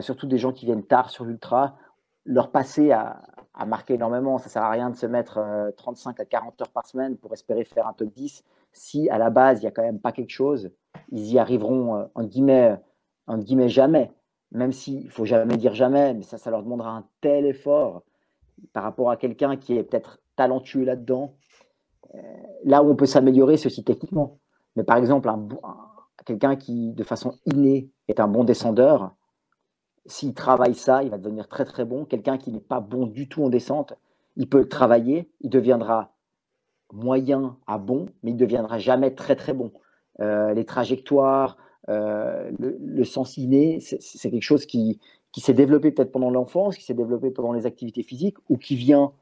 [0.00, 1.76] surtout des gens qui viennent tard sur l'ultra,
[2.24, 3.22] leur passé a,
[3.66, 4.38] marqué énormément.
[4.38, 5.40] Ça ne sert à rien de se mettre
[5.76, 9.18] 35 euh, à 40 heures par semaine pour espérer faire un top 10 si à
[9.18, 10.70] la base il n'y a quand même pas quelque chose.
[11.10, 12.76] Ils y arriveront euh, en, guillemets,
[13.26, 14.10] en guillemets jamais,
[14.50, 18.02] même s'il ne faut jamais dire jamais, mais ça, ça leur demandera un tel effort
[18.72, 21.34] par rapport à quelqu'un qui est peut-être talentueux là-dedans.
[22.64, 24.38] là où on peut s'améliorer, aussi techniquement.
[24.76, 25.30] Mais par exemple,
[26.24, 29.14] quelqu'un qui, de façon innée, est un bon descendeur,
[30.06, 32.04] s'il travaille ça, il va devenir très très bon.
[32.04, 33.94] Quelqu'un qui n'est pas bon du tout en descente,
[34.36, 36.12] il peut le travailler, il deviendra
[36.92, 39.72] moyen à bon, mais il ne deviendra jamais très très bon.
[40.20, 41.56] Euh, les trajectoires,
[41.88, 45.00] euh, le, sens inné, c'est quelque chose qui,
[45.32, 48.76] qui s'est développé peut-être pendant l'enfance, qui s'est développé pendant les activités physiques, ou qui
[48.76, 49.12] vient,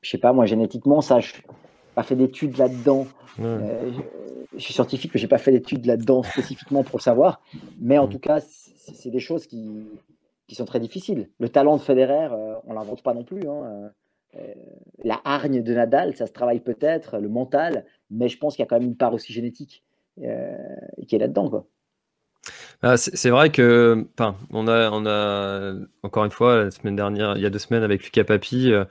[0.00, 1.34] je sais pas moi, génétiquement, ça, je
[1.94, 3.06] pas fait d'études là-dedans.
[3.40, 3.92] Euh,
[4.54, 7.40] je, suis scientifique, mais je n'ai pas fait d'études là-dedans spécifiquement pour le savoir.
[7.80, 9.86] Mais en tout cas, c'est des choses qui,
[10.46, 11.28] qui sont très difficiles.
[11.38, 12.28] Le talent de Federer,
[12.66, 13.48] on l'invente pas non plus.
[13.48, 13.90] Hein.
[15.04, 18.66] la hargne de Nadal, ça se travaille peut-être, le mental, mais je pense qu'il y
[18.66, 19.82] a quand même une part aussi génétique
[20.16, 21.48] qui est là-dedans.
[21.48, 21.66] Quoi.
[22.84, 24.08] Ah, c'est vrai que,
[24.50, 27.84] on a, on a encore une fois la semaine dernière, il y a deux semaines
[27.84, 28.84] avec Lucas Papi, euh,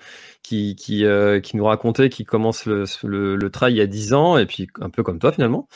[0.43, 2.85] qui, euh, qui nous racontait qu'il commence le,
[3.35, 5.67] le, trail il y a 10 ans et puis un peu comme toi finalement,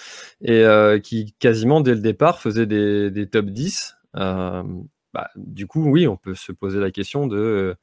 [0.42, 3.96] et euh, qui quasiment dès le départ faisait des, des top 10.
[4.14, 7.76] Bah, du coup, oui, on peut se poser la question de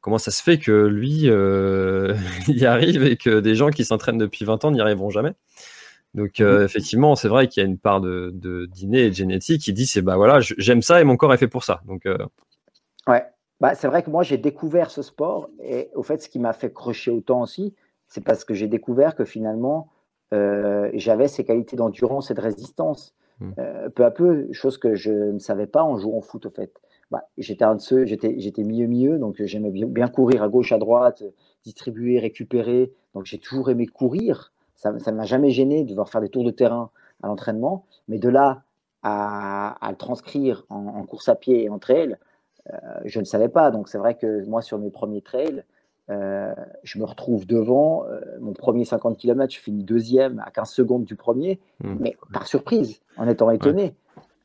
[0.00, 1.28] comment ça se fait que lui
[2.54, 5.32] y arrive et que des gens qui s'entraînent depuis 20 ans n'y arriveront jamais.
[6.14, 6.64] Donc euh, mhm.
[6.64, 9.72] effectivement, c'est vrai qu'il y a une part de, de dîner et de génétique qui
[9.72, 11.80] dit c'est bah voilà, j'aime ça et mon corps est fait pour ça.
[11.86, 12.18] Donc euh,
[13.06, 13.24] ouais,
[13.60, 16.52] bah, c'est vrai que moi j'ai découvert ce sport et au fait ce qui m'a
[16.52, 17.74] fait crocher autant aussi,
[18.08, 19.88] c'est parce que j'ai découvert que finalement
[20.34, 23.14] euh, j'avais ces qualités d'endurance et de résistance.
[23.40, 23.54] Mmh.
[23.96, 26.80] peu à peu, chose que je ne savais pas en jouant au foot au fait.
[27.10, 30.48] Bah, j'étais un de ceux, j'étais, j'étais milieu milieu, donc j'aimais bien, bien courir à
[30.48, 31.24] gauche, à droite,
[31.64, 32.92] distribuer, récupérer.
[33.14, 34.52] Donc j'ai toujours aimé courir.
[34.82, 36.90] Ça ne m'a jamais gêné de devoir faire des tours de terrain
[37.22, 38.64] à l'entraînement, mais de là
[39.04, 42.16] à, le transcrire en, course à pied et en trail,
[42.72, 43.70] euh, je ne savais pas.
[43.70, 45.62] Donc c'est vrai que moi, sur mes premiers trails,
[46.10, 48.04] euh, je me retrouve devant.
[48.06, 51.94] Euh, mon premier 50 km, je finis deuxième à 15 secondes du premier, mmh.
[52.00, 53.94] mais par surprise, en étant étonné.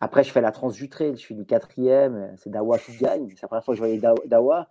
[0.02, 3.30] Après, je fais la trans du trail, je finis quatrième, c'est Dawa qui gagne.
[3.30, 4.67] C'est la première fois que je voyais Dawa.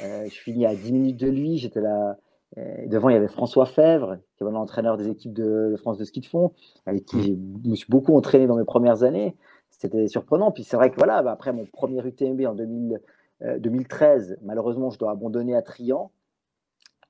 [0.00, 2.16] je finis à 10 minutes de lui, j'étais là
[2.56, 6.20] devant, il y avait François Fèvre, qui est l'entraîneur des équipes de, France de ski
[6.20, 6.52] de fond,
[6.86, 7.22] avec qui
[7.64, 9.36] je me suis beaucoup entraîné dans mes premières années.
[9.70, 10.50] C'était surprenant.
[10.50, 14.98] Puis c'est vrai que voilà, bah, après mon premier UTMB en 2013, euh, malheureusement, je
[14.98, 16.10] dois abandonner à Trian.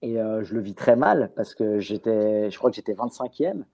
[0.03, 3.65] Et euh, je le vis très mal parce que j'étais, je crois que j'étais 25e.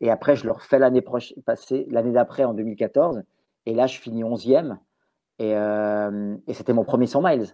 [0.00, 1.02] Et après, je le refais l'année
[1.44, 3.22] passée, l'année d'après en 2014.
[3.66, 4.76] Et là, je finis 11e.
[5.38, 7.46] Et, euh, et c'était mon premier 100 miles.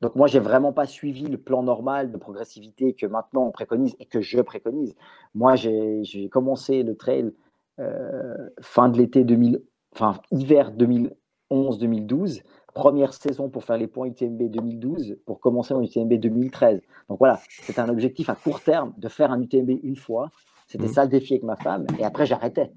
[0.00, 3.96] Donc moi, j'ai vraiment pas suivi le plan normal de progressivité que maintenant on préconise
[3.98, 4.94] et que je préconise.
[5.34, 7.32] Moi, j'ai commencé le trail
[7.80, 9.62] euh, fin de l'été 2000,
[9.94, 12.42] enfin hiver 2011-2012,
[12.74, 16.80] première saison pour faire les points UTMB 2012, pour commencer en UTMB 2013.
[17.08, 20.30] Donc voilà, c'était un objectif à court terme de faire un UTMB une fois.
[20.68, 20.92] C'était mmh.
[20.92, 21.86] ça le défi avec ma femme.
[21.98, 22.70] Et après, j'arrêtais.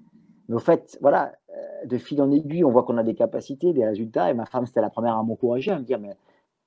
[0.47, 3.73] Mais au fait, voilà, euh, de fil en aiguille, on voit qu'on a des capacités,
[3.73, 4.31] des résultats.
[4.31, 6.15] Et ma femme, c'était la première à m'encourager, à me dire, mais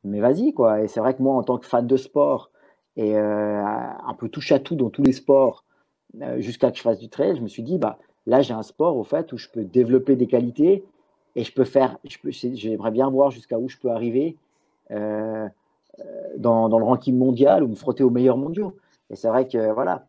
[0.05, 0.83] mais vas-y, quoi.
[0.83, 2.51] Et c'est vrai que moi, en tant que fan de sport
[2.97, 5.65] et euh, un peu touche à tout dans tous les sports,
[6.23, 8.63] euh, jusqu'à que je fasse du trail, je me suis dit, bah, là, j'ai un
[8.63, 10.85] sport, au fait, où je peux développer des qualités
[11.37, 14.37] et je peux faire, j'aimerais bien voir jusqu'à où je peux arriver
[14.93, 15.49] euh,
[16.37, 18.77] dans, dans, le ranking mondial ou me frotter aux meilleurs mondiaux.
[19.11, 20.07] Et c'est vrai que, voilà,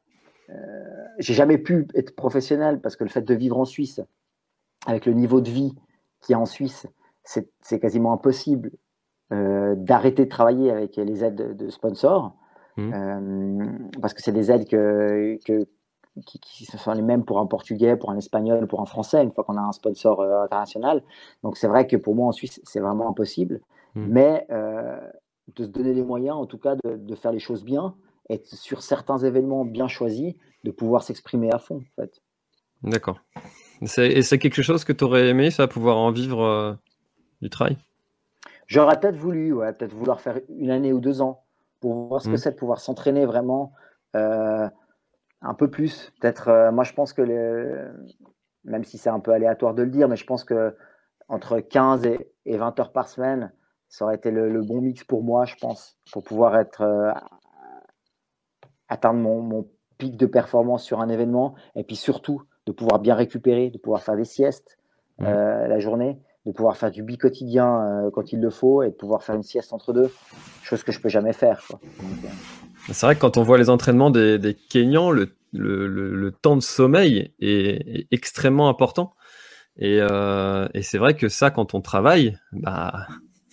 [1.17, 4.01] j'ai jamais pu être professionnel parce que le fait de vivre en Suisse,
[4.85, 5.73] avec le niveau de vie
[6.21, 6.85] qui est en Suisse,
[7.23, 8.71] c'est quasiment impossible
[9.31, 12.35] d'arrêter de travailler avec les aides de, sponsors,
[12.77, 12.93] mmh.
[12.93, 13.65] euh,
[14.01, 15.37] parce que c'est des aides que,
[16.25, 19.43] qui, sont les mêmes pour un Portugais, pour un Espagnol, pour un Français, une fois
[19.43, 21.03] qu'on a un sponsor euh, international.
[21.43, 23.61] Donc c'est vrai que pour moi en Suisse, c'est vraiment impossible.
[23.95, 24.05] Mmh.
[24.09, 24.47] Mais
[25.55, 27.95] de se donner les moyens, en tout cas, de, faire les choses bien,
[28.29, 30.33] et sur certains événements bien choisis,
[30.63, 32.21] de pouvoir s'exprimer à fond, en fait.
[32.81, 33.19] D'accord.
[33.81, 36.77] Et c'est quelque chose que tu aurais aimé, ça, pouvoir en vivre
[37.41, 37.77] du travail?
[38.67, 41.43] J'aurais peut-être voulu, ouais, peut-être vouloir faire une année ou deux ans
[41.81, 42.37] pour voir ce que mmh.
[42.37, 43.73] c'est de pouvoir s'entraîner vraiment
[44.15, 44.67] euh,
[45.41, 46.11] un peu plus.
[46.19, 47.91] Peut-être, euh, moi je pense que,
[48.63, 50.75] même si c'est un peu aléatoire de le dire, mais je pense que
[51.27, 53.51] entre 15 et, 20 heures par semaine,
[53.87, 57.11] ça aurait été le, bon mix pour moi, je pense, pour pouvoir être euh,
[58.89, 63.69] atteindre mon, pic de performance sur un événement et puis surtout de pouvoir bien récupérer,
[63.69, 64.77] de pouvoir faire des siestes
[65.19, 69.23] la journée de pouvoir faire du bi-quotidien euh, quand il le faut et de pouvoir
[69.23, 70.11] faire une sieste entre deux,
[70.63, 71.63] chose que je peux jamais faire.
[71.71, 71.77] Euh.
[72.91, 76.55] C'est vrai que quand on voit les entraînements des, des Kenyans, le, le, le, temps
[76.55, 79.13] de sommeil est, extrêmement important.
[79.77, 83.07] Et, euh, et c'est vrai que ça, quand on travaille, bah,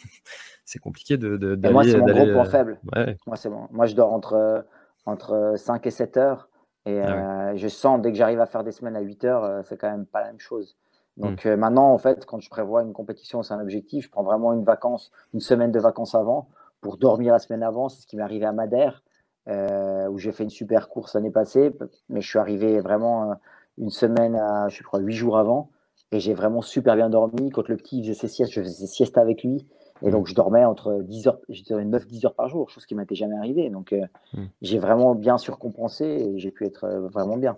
[0.66, 2.78] c'est compliqué de, de Moi, c'est mon gros point faible.
[3.26, 3.68] Moi, c'est bon.
[3.70, 4.66] Moi, je dors entre,
[5.07, 6.48] entre 5 et 7 heures.
[6.85, 9.76] Et ah je sens, dès que j'arrive à faire des semaines à 8 heures, c'est
[9.76, 10.76] quand même pas la même chose.
[11.16, 11.22] Mmh.
[11.22, 14.22] Donc euh, maintenant, en fait, quand je prévois une compétition, c'est un objectif, je prends
[14.22, 16.48] vraiment une vacance, une semaine de vacances avant
[16.81, 17.88] pour dormir la semaine avant.
[17.88, 19.03] C'est ce qui m'est arrivé à Madère,
[19.48, 21.72] euh, où j'ai fait une super course l'année passée,
[22.09, 23.35] mais je suis arrivé vraiment euh,
[23.79, 25.70] une semaine à, je crois, huit jours avant,
[26.12, 27.51] et j'ai vraiment super bien dormi.
[27.51, 29.66] Quand le petit faisait ses siestes, je faisais ses siestes avec lui.
[30.05, 33.14] Et donc, je dormais entre 10 heures, je 9-10 heures par jour, chose qui m'était
[33.14, 33.70] jamais arrivé.
[33.70, 33.94] Donc,
[34.35, 34.42] mmh.
[34.61, 37.57] j'ai vraiment bien surcompensé et j'ai pu être vraiment bien.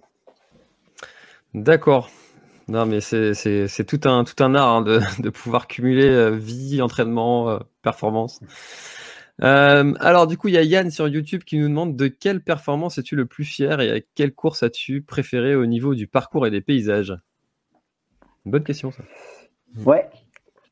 [1.54, 2.10] D'accord.
[2.68, 4.24] Non, mais c'est tout un,
[4.54, 8.40] art hein, de, pouvoir cumuler vie, entraînement, performance.
[9.38, 12.98] alors, du coup, il y a Yann sur YouTube qui nous demande de quelle performance
[12.98, 16.50] es-tu le plus fier et à quelle course as-tu préféré au niveau du parcours et
[16.50, 17.14] des paysages?
[18.46, 19.02] Bonne question, ça.
[19.84, 20.08] Ouais.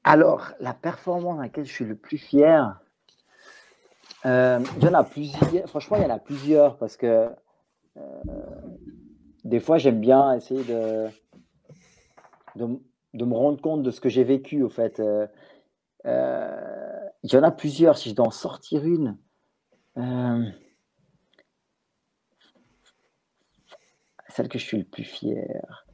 [0.05, 2.81] Alors, la performance à laquelle je suis le plus fier,
[4.27, 5.69] euh, il y en a plusieurs.
[5.69, 7.29] Franchement, il y en a plusieurs parce que
[7.97, 8.01] euh,
[9.45, 11.09] des fois, j'aime bien essayer de,
[12.57, 15.01] de, me rendre compte de ce que j'ai vécu, au fait.
[15.01, 15.27] Euh,
[17.23, 17.97] il y en a plusieurs.
[17.99, 19.17] Si je dois en sortir une,
[24.33, 25.87] celle que je suis le plus fier.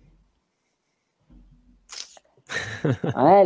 [2.84, 3.44] ouais,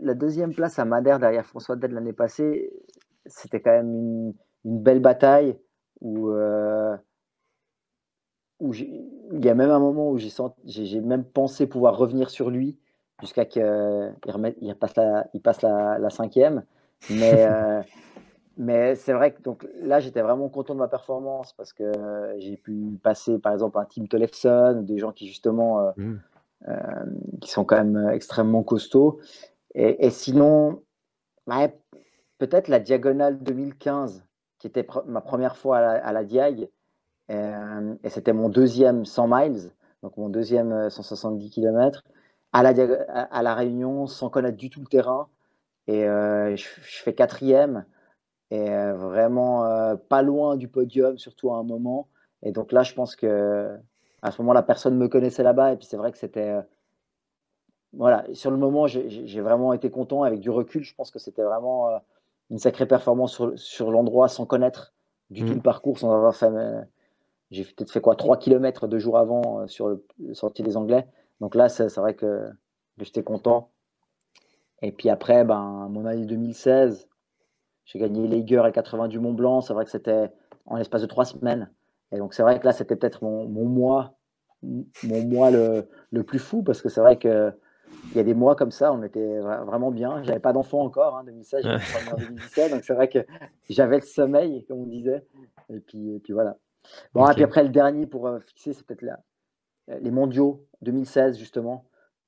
[0.00, 2.70] la, deuxième place à Madère derrière François Dade l'année passée,
[3.26, 5.58] c'était quand même une, belle bataille
[6.00, 6.96] où, euh,
[8.60, 12.78] où il y a même un moment où j'ai même pensé pouvoir revenir sur lui
[13.20, 13.62] jusqu'à qu'il
[14.60, 16.64] il passe, la, il passe la, cinquième.
[17.10, 17.82] Mais, euh,
[18.56, 21.90] mais c'est vrai que donc, là, j'étais vraiment content de ma performance parce que
[22.38, 25.80] j'ai pu passer par exemple un Team Tollefson, des gens qui justement.
[25.80, 26.20] Euh, mmh.
[26.66, 27.04] Euh,
[27.40, 29.20] qui sont quand même extrêmement costauds.
[29.74, 30.82] Et, sinon,
[32.38, 34.24] peut-être la diagonale 2015,
[34.58, 36.68] qui était ma première fois à la, Diag,
[37.30, 39.70] euh, et c'était mon deuxième 100 miles,
[40.02, 42.04] donc mon deuxième 170 km,
[42.52, 42.72] à la,
[43.08, 45.28] à la Réunion, sans connaître du tout le terrain.
[45.86, 47.86] Et je, fais quatrième,
[48.50, 52.08] et vraiment pas loin du podium, surtout à un moment.
[52.42, 53.78] Et donc là, je pense que
[54.22, 55.72] à ce moment-là, personne ne me connaissait là-bas.
[55.72, 56.50] Et puis c'est vrai que c'était.
[56.50, 56.62] Euh,
[57.94, 60.22] voilà, sur le moment, j'ai vraiment été content.
[60.22, 61.98] Avec du recul, je pense que c'était vraiment euh,
[62.50, 64.92] une sacrée performance sur, l'endroit sans connaître
[65.30, 65.56] du tout mmh.
[65.56, 66.50] le parcours, sans avoir fait.
[67.52, 71.06] Euh, j'ai peut-être fait quoi 3 km deux jours avant sur le, sortie des Anglais.
[71.40, 72.50] Donc là, c'est vrai que,
[72.98, 73.70] j'étais content.
[74.82, 77.08] Et puis après, ben, mon année 2016,
[77.84, 79.60] j'ai gagné l'Eiger et 80 du Mont Blanc.
[79.60, 80.30] C'est vrai que c'était
[80.66, 81.70] en l'espace de trois semaines.
[82.12, 84.14] Et donc, c'est vrai que là, c'était peut-être mon, mois,
[84.62, 87.52] mon mois le, le plus fou, parce que c'est vrai que
[88.10, 90.22] il y a des mois comme ça, on était vraiment bien.
[90.22, 93.18] J'avais pas d'enfant encore, hein, 2016, j'avais en 2017, donc c'est vrai que
[93.68, 95.24] j'avais le sommeil, comme on disait.
[95.70, 96.56] Et puis, et puis voilà.
[97.14, 99.04] Bon, et puis après, le dernier pour euh, fixer, c'est peut-être
[100.00, 101.86] les mondiaux 2016, justement,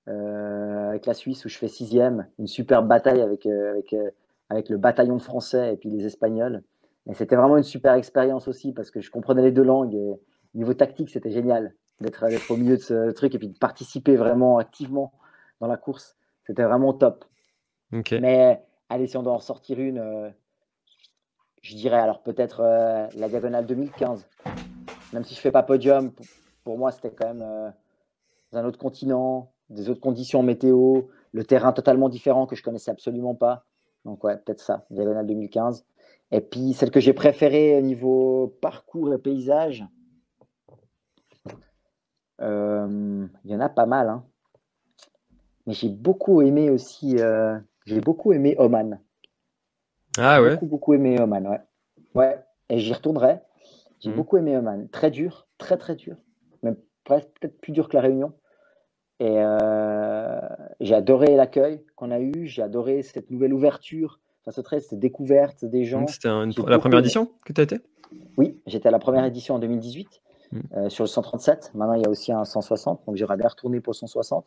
[0.08, 2.28] euh, avec la Suisse, où je fais sixième.
[2.38, 3.94] Une superbe bataille avec, euh, avec,
[4.48, 6.62] avec le bataillon français et puis les Espagnols.
[7.08, 10.20] Et c'était vraiment une super expérience aussi parce que je comprenais les deux langues et
[10.54, 14.58] niveau tactique, c'était génial d'être au milieu de ce truc et puis de participer vraiment
[14.58, 15.12] activement
[15.60, 16.16] dans la course.
[16.46, 17.24] C'était vraiment top.
[18.20, 20.30] Mais allez, si on doit en sortir une, euh,
[21.61, 24.27] je dirais alors peut-être euh, la diagonale 2015.
[25.12, 26.12] Même si je fais pas podium,
[26.64, 27.70] pour, moi, c'était quand même euh,
[28.53, 33.35] un autre continent, des autres conditions météo, le terrain totalement différent que je connaissais absolument
[33.35, 33.64] pas.
[34.05, 35.85] Donc ouais, peut-être ça, diagonale 2015.
[36.33, 39.85] Et puis celle que j'ai préférée au niveau parcours et paysage,
[42.40, 44.09] euh, il y en a pas mal.
[44.09, 44.25] Hein.
[45.66, 49.01] Mais j'ai beaucoup aimé aussi, euh, j'ai beaucoup aimé Oman.
[50.18, 50.55] Ah ouais.
[50.55, 51.61] Beaucoup, beaucoup aimé Oman, ouais.
[52.14, 53.38] Ouais, et j'y retournerai.
[54.01, 54.14] J'ai mmh.
[54.14, 54.88] beaucoup aimé Oman.
[54.88, 56.16] Très dur, très très dur.
[56.62, 58.33] Même peut-être plus dur que la Réunion.
[59.20, 60.40] Et euh,
[60.81, 62.46] j'ai adoré l'accueil qu'on a eu.
[62.46, 66.07] J'ai adoré cette nouvelle ouverture Enfin, ce trait, c'était découverte des gens.
[66.07, 67.79] C'était la première édition que tu as été?
[68.37, 70.09] Oui, j'étais à la première édition en 2018
[70.53, 70.59] hmm.
[70.77, 71.73] euh, sur le 137.
[71.75, 74.46] Maintenant, il y a aussi un 160, donc j'aurais bien retourné pour le 160.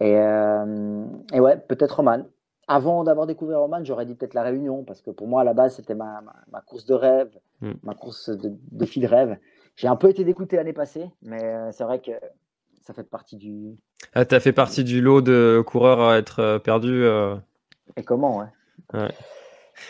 [0.00, 2.24] Et, euh, et ouais, peut-être Roman.
[2.68, 5.52] Avant d'avoir découvert Roman, j'aurais dit peut-être la Réunion, parce que pour moi, à la
[5.52, 6.22] base, c'était ma,
[6.52, 7.72] ma, course de rêve, hmm.
[7.82, 9.36] ma course de, de fil de rêve.
[9.76, 12.12] J'ai un peu été dégoûté l'année passée, mais euh, c'est vrai que
[12.82, 13.76] ça fait partie du.
[14.14, 17.04] Ah, tu as fait partie du lot de coureurs à être perdus.
[17.96, 19.08] Et comment, ouais.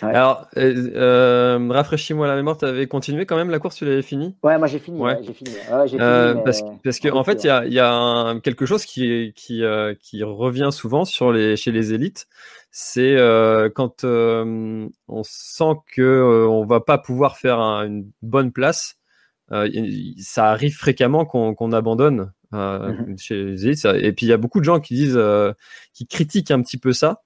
[0.01, 4.03] Alors, euh, euh, rafraîchis-moi la mémoire, tu avais continué quand même la course, tu l'avais
[4.03, 4.37] fini?
[4.43, 5.01] Ouais, moi j'ai fini.
[5.23, 5.51] j'ai fini.
[6.01, 9.63] Euh, parce, parce qu'en fait, il y a, y a quelque chose qui, qui,
[10.01, 12.27] qui revient souvent sur les, chez les élites.
[12.73, 13.17] C'est
[13.75, 18.97] quand on sent que on va pas pouvoir faire une bonne place.
[19.51, 23.21] ça arrive fréquemment qu'on abandonne mm-hmm.
[23.21, 23.85] chez les élites.
[23.85, 25.21] Et puis il y a beaucoup de gens qui disent,
[25.93, 27.23] qui critiquent un petit peu ça.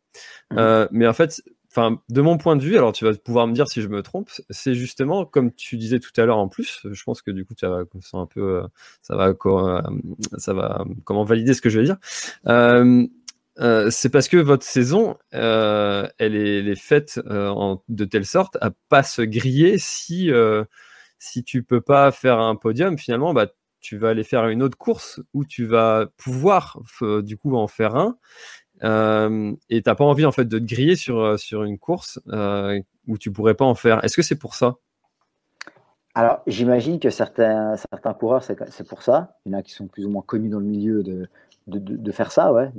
[0.50, 0.86] Mmh.
[0.92, 1.42] mais en fait,
[1.76, 4.02] enfin, de mon point de vue, alors tu vas pouvoir me dire si je me
[4.02, 6.80] trompe, c'est justement comme tu disais tout à l'heure en plus.
[6.90, 7.82] Je pense que du coup, tu vas
[8.14, 8.66] un peu, euh,
[9.02, 9.82] ça va, euh,
[10.38, 11.98] ça va, comment valider ce que je vais dire.
[13.58, 19.22] Euh, c'est parce que votre saison, elle, est, faite de telle sorte à pas se
[19.22, 20.30] griller si
[21.18, 22.98] si tu peux pas faire un podium.
[22.98, 23.46] Finalement, bah
[23.80, 26.80] tu vas aller faire une autre course où tu vas pouvoir
[27.22, 28.18] du coup en faire un.
[28.84, 32.20] Euh, et t'as pas envie en fait de te griller sur, une course
[33.06, 34.04] où tu pourrais pas en faire.
[34.04, 34.76] Est-ce que c'est pour ça?
[36.14, 37.76] Alors, j'imagine que certains,
[38.18, 39.36] coureurs, c'est pour ça.
[39.44, 41.02] Il y en a qui sont plus ou moins connus dans le milieu
[41.66, 42.70] de, faire ça, ouais.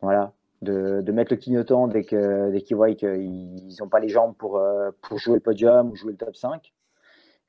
[0.00, 0.32] Voilà,
[0.62, 4.34] de, de mettre le clignotant dès qu'ils dès qu'ils voient qu'ils n'ont pas les jambes
[4.36, 6.72] pour, euh, pour jouer le podium ou jouer le top 5.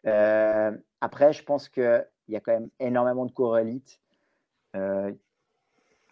[0.06, 0.72] Euh,
[1.02, 4.00] après, je pense qu'il y a quand même énormément de coureurs élites
[4.76, 5.12] euh,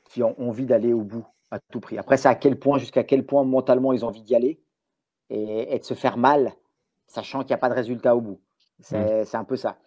[0.06, 1.98] qui ont envie d'aller au bout à tout prix.
[1.98, 4.60] Après, c'est à quel point, jusqu'à quel point mentalement ils ont envie d'y aller
[5.30, 6.54] et, et, de se faire mal,
[7.08, 8.42] sachant qu'il n'y a pas de résultat au bout.
[8.80, 9.24] Mmh.
[9.24, 9.78] C'est un peu ça.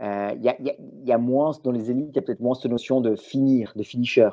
[0.00, 2.54] Il euh, y, a, y, a, moins, dans les élites, il y a peut-être moins
[2.54, 4.30] cette notion de finir, de finisher.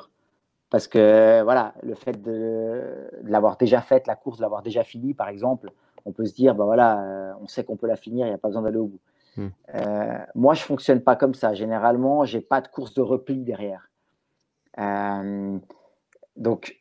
[0.70, 5.14] Parce que voilà, le fait de, l'avoir déjà faite, la course, de l'avoir déjà fini,
[5.14, 5.70] par exemple,
[6.04, 8.34] on peut se dire, ben voilà, euh, on sait qu'on peut la finir, il n'y
[8.34, 9.00] a pas besoin d'aller au bout.
[9.36, 9.46] Mmh.
[9.74, 11.54] Euh, moi, je fonctionne pas comme ça.
[11.54, 13.90] Généralement, j'ai pas de course de repli derrière.
[16.36, 16.80] donc,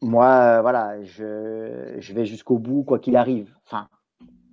[0.00, 3.54] moi, voilà, je, je vais jusqu'au bout, quoi qu'il arrive.
[3.64, 3.88] Enfin,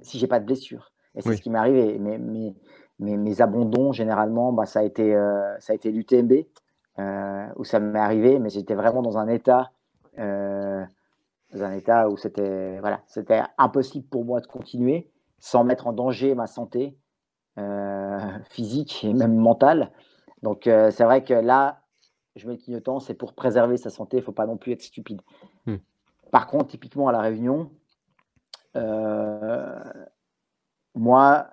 [0.02, 0.92] si j'ai pas de blessure.
[1.16, 1.98] Et c'est ce qui m'est arrivé.
[2.00, 2.56] Mes, mes,
[3.18, 6.44] mes, abandons, généralement, bah, ça a été, euh, ça a été l'UTMB, euh,
[7.56, 9.72] où ça m'est arrivé, mais j'étais vraiment dans un état,
[10.18, 10.84] euh,
[11.54, 15.94] dans un état où c'était voilà, c'était impossible pour moi de continuer sans mettre en
[15.94, 16.98] danger ma santé
[18.50, 19.92] physique et même mentale.
[20.44, 21.82] Donc, c'est vrai que là,
[22.38, 24.72] je mets le clignotant, c'est pour préserver sa santé, il ne faut pas non plus
[24.72, 25.22] être stupide.
[25.66, 25.76] Hmm.
[26.32, 27.70] Par contre, typiquement à La Réunion,
[30.96, 31.50] moi,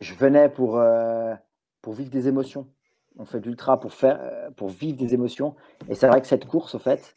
[0.00, 1.34] je venais pour, euh,
[1.82, 2.68] pour vivre des émotions.
[3.16, 5.54] On fait de l'ultra pour, faire, euh, pour vivre des émotions.
[5.88, 7.14] Et c'est vrai que cette course, au fait,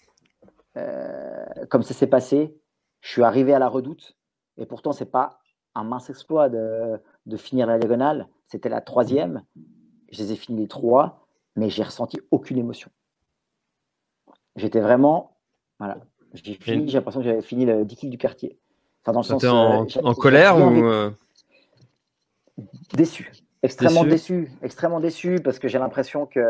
[0.78, 2.56] euh, comme ça s'est passé,
[3.02, 4.16] je suis arrivé à la redoute.
[4.58, 5.40] Et pourtant, ce n'est pas
[5.76, 8.28] un mince exploit de, de finir la diagonale.
[8.46, 9.44] C'était la troisième.
[10.12, 12.90] Je les ai finis les trois, mais j'ai ressenti aucune émotion.
[14.56, 15.38] J'étais vraiment.
[15.80, 16.00] Voilà.
[16.34, 18.60] J'ai fini, j'ai l'impression que j'avais fini le 10 kg du quartier.
[19.04, 21.14] Enfin, dans le sens, en, en colère ou
[22.94, 23.32] déçu,
[23.64, 24.52] extrêmement déçu.
[24.62, 26.42] extrêmement déçu parce que j'ai l'impression que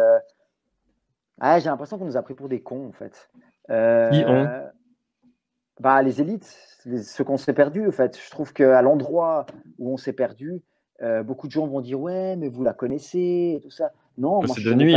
[1.42, 3.30] j'ai l'impression qu'on nous a pris pour des cons en fait.
[3.70, 4.64] Euh,
[5.80, 8.18] bah, les élites, les, ceux qu'on s'est perdu en fait.
[8.18, 9.46] Je trouve qu'à l'endroit
[9.78, 10.62] où on s'est perdu,
[11.02, 13.92] euh, beaucoup de gens vont dire ouais mais vous la connaissez et tout ça.
[14.18, 14.96] Non, moi, je de nuit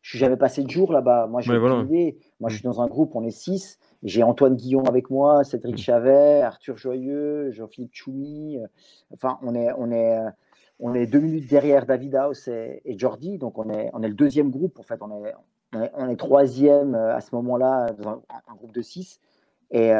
[0.00, 1.26] Je suis jamais passé de jour là-bas.
[1.26, 3.78] Moi, j'ai Moi, je suis dans un groupe, on est six.
[4.02, 5.78] J'ai Antoine Guillon avec moi, Cédric mm.
[5.78, 8.58] Chavet, Arthur Joyeux, Jean-Philippe Choumi.
[9.12, 10.18] Enfin, on est, on est,
[10.78, 13.38] on est deux minutes derrière David House et, Jordi.
[13.38, 14.78] Donc, on est, on est le deuxième groupe.
[14.78, 15.34] En fait, on est,
[15.94, 19.20] on est, troisième euh, à ce moment-là dans un, groupe de six.
[19.70, 19.92] Et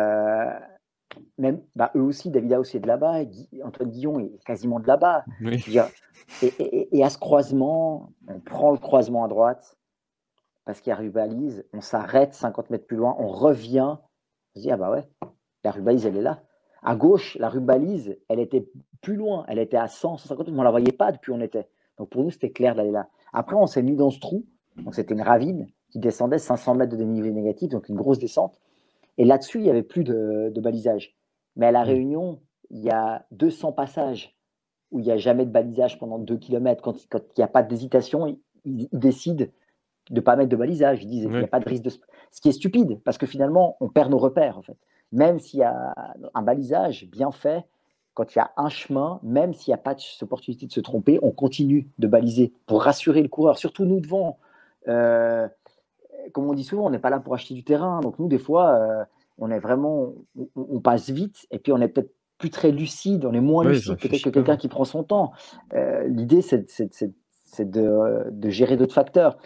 [1.38, 3.20] même bah, eux aussi, David House est de là-bas,
[3.64, 5.24] Antoine Guillon est quasiment de là-bas.
[6.42, 9.76] Et, et, à ce croisement, on prend le croisement à droite
[10.66, 14.60] parce qu'il y a rubalise, on s'arrête 50 mètres plus loin, on revient, on se
[14.62, 15.08] dit, ah bah ouais,
[15.64, 16.42] la rubalise, elle est là.
[16.86, 18.68] À gauche, la rubalise, elle était
[19.00, 21.34] plus loin, elle était à 100, 150 mètres, on ne la voyait pas depuis où
[21.34, 21.68] on était.
[21.98, 23.08] Donc pour nous, c'était clair d'aller là.
[23.32, 26.92] Après, on s'est mis dans ce trou, donc c'était une ravine qui descendait 500 mètres
[26.92, 28.60] de dénivelé négatif, donc une grosse descente.
[29.18, 31.16] Et là-dessus, il n'y avait plus de, balisage.
[31.56, 31.88] Mais à La mmh.
[31.88, 34.36] Réunion, il y a 200 passages
[34.92, 36.82] où il n'y a jamais de balisage pendant 2 km.
[36.82, 39.46] Quand, il n'y a pas d'hésitation, ils décident
[40.10, 41.02] de ne pas mettre de balisage.
[41.02, 41.90] Ils disent qu'il n'y a pas de risque de.
[42.30, 44.76] Ce qui est stupide, parce que finalement, on perd nos repères, en fait.
[45.12, 45.94] Même s'il y a
[46.34, 47.64] un balisage bien fait,
[48.16, 51.18] quand il y a un chemin, même s'il n'y a pas d'opportunité de se tromper,
[51.20, 54.38] on continue de baliser pour rassurer le coureur, surtout nous devant.
[54.88, 55.46] Euh,
[56.32, 58.00] comme on dit souvent, on n'est pas là pour acheter du terrain.
[58.00, 59.04] Donc nous, des fois, euh,
[59.36, 60.14] on est vraiment,
[60.56, 63.98] on, passe vite et puis on est peut-être plus très lucide, on est moins lucide
[63.98, 65.32] peut-être que quelqu'un qui prend son temps.
[65.74, 66.64] Euh, l'idée, c'est
[67.60, 69.36] de, de, gérer d'autres facteurs.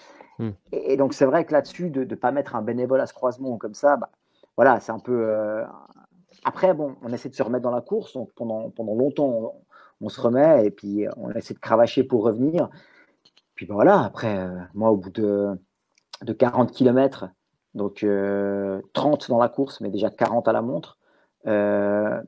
[0.40, 0.52] Hmm.
[0.72, 3.58] Et, donc, c'est vrai que là-dessus, de ne pas mettre un bénévole à ce croisement
[3.58, 4.08] comme ça, bah,
[4.56, 5.28] voilà, c'est un peu.
[5.28, 5.64] Euh,
[6.44, 8.14] après, bon, on essaie de se remettre dans la course.
[8.14, 9.54] Donc, pendant, pendant longtemps,
[10.00, 12.70] on, se remet et puis on essaie de cravacher pour revenir.
[13.54, 15.50] Puis ben voilà, après, euh, moi, au bout de,
[16.22, 17.28] de 40 km,
[17.74, 18.80] donc 30 euh,
[19.28, 20.96] dans la course, mais déjà 40 à la montre,
[21.44, 22.24] ben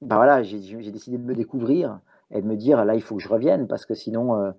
[0.00, 0.58] voilà, j'ai
[0.90, 2.00] décidé de me découvrir
[2.30, 4.54] et de me dire là, il faut que je revienne parce que sinon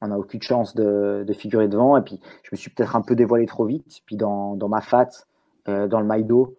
[0.00, 1.96] on n'a aucune chance de, figurer devant.
[1.96, 4.00] Et puis, je me suis peut-être un peu dévoilé trop vite.
[4.06, 5.08] Puis, dans, ma fat,
[5.68, 6.56] euh, dans le Maïdo,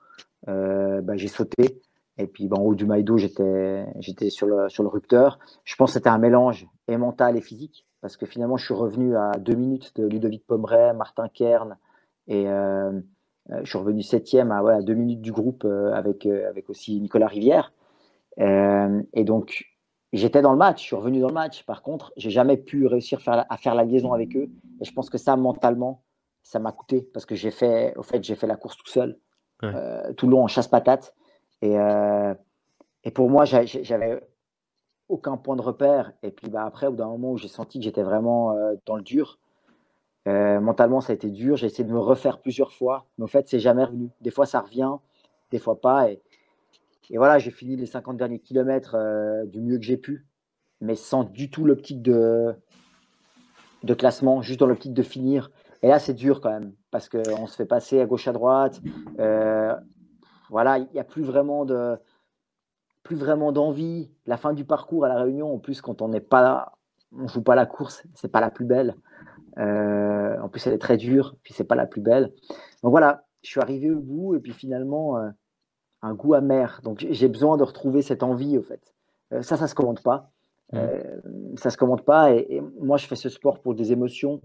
[0.48, 1.82] euh, bah, j'ai sauté.
[2.18, 3.86] Et puis, bah, en haut du Maïdo, j'étais,
[4.30, 5.40] sur, le, sur rupteur.
[5.64, 7.86] Je pense que c'était un mélange et mental et physique.
[8.02, 11.78] Parce que finalement, je suis revenu à deux minutes de Ludovic Pomeray, Martin Kern.
[12.28, 13.00] Et euh,
[13.62, 17.74] je suis revenu septième à, à, deux minutes du groupe avec, avec aussi Nicolas Rivière.
[18.38, 19.75] et donc,
[20.18, 21.64] j'étais dans le match, je suis revenu dans le match.
[21.66, 24.50] Par contre, j'ai jamais pu réussir à faire la liaison avec eux.
[24.82, 26.04] Et je pense que ça, mentalement,
[26.44, 29.18] ça m'a coûté parce que j'ai fait, au fait, j'ai fait la course tout seul,
[29.64, 31.14] euh, tout le long en chasse-patate.
[31.62, 32.34] Et, euh,
[33.04, 34.22] et pour moi, j'avais
[35.10, 36.14] aucun point de repère.
[36.22, 38.76] Et puis bah, après, au bout d'un moment où j'ai senti que j'étais vraiment euh,
[38.86, 39.40] dans le dur,
[40.28, 41.56] mentalement, ça a été dur.
[41.56, 44.10] J'ai essayé de me refaire plusieurs fois, mais au fait, c'est jamais revenu.
[44.22, 44.94] Des fois, ça revient,
[45.52, 46.10] des fois pas.
[46.10, 46.22] Et,
[47.10, 48.96] et voilà, j'ai fini les 50 derniers kilomètres
[49.48, 50.26] du mieux que j'ai pu,
[50.82, 52.56] mais sans du tout l'optique de,
[53.86, 55.52] de classement, juste dans l'optique de finir.
[55.82, 58.82] Et là, c'est dur quand même, parce qu'on se fait passer à gauche, à droite.
[59.20, 59.76] Euh,
[60.50, 61.98] voilà, il n'y a plus vraiment de
[63.04, 64.12] plus vraiment d'envie.
[64.26, 66.74] La fin du parcours à la Réunion, en plus, quand on n'est pas,
[67.16, 68.96] on joue pas la course, c'est pas la plus belle.
[69.60, 72.34] Euh, en plus, elle est très dure, puis c'est pas la plus belle.
[72.82, 75.30] Donc voilà, je suis arrivé au bout, et puis finalement, euh,
[76.06, 76.82] un goût amer.
[76.84, 78.94] Donc j'ai besoin de retrouver cette envie, au fait.
[79.42, 80.30] ça, ça se commande pas.
[80.74, 81.58] Mmh.
[81.58, 82.32] ça se commande pas.
[82.32, 84.42] et, moi, je fais ce sport pour des émotions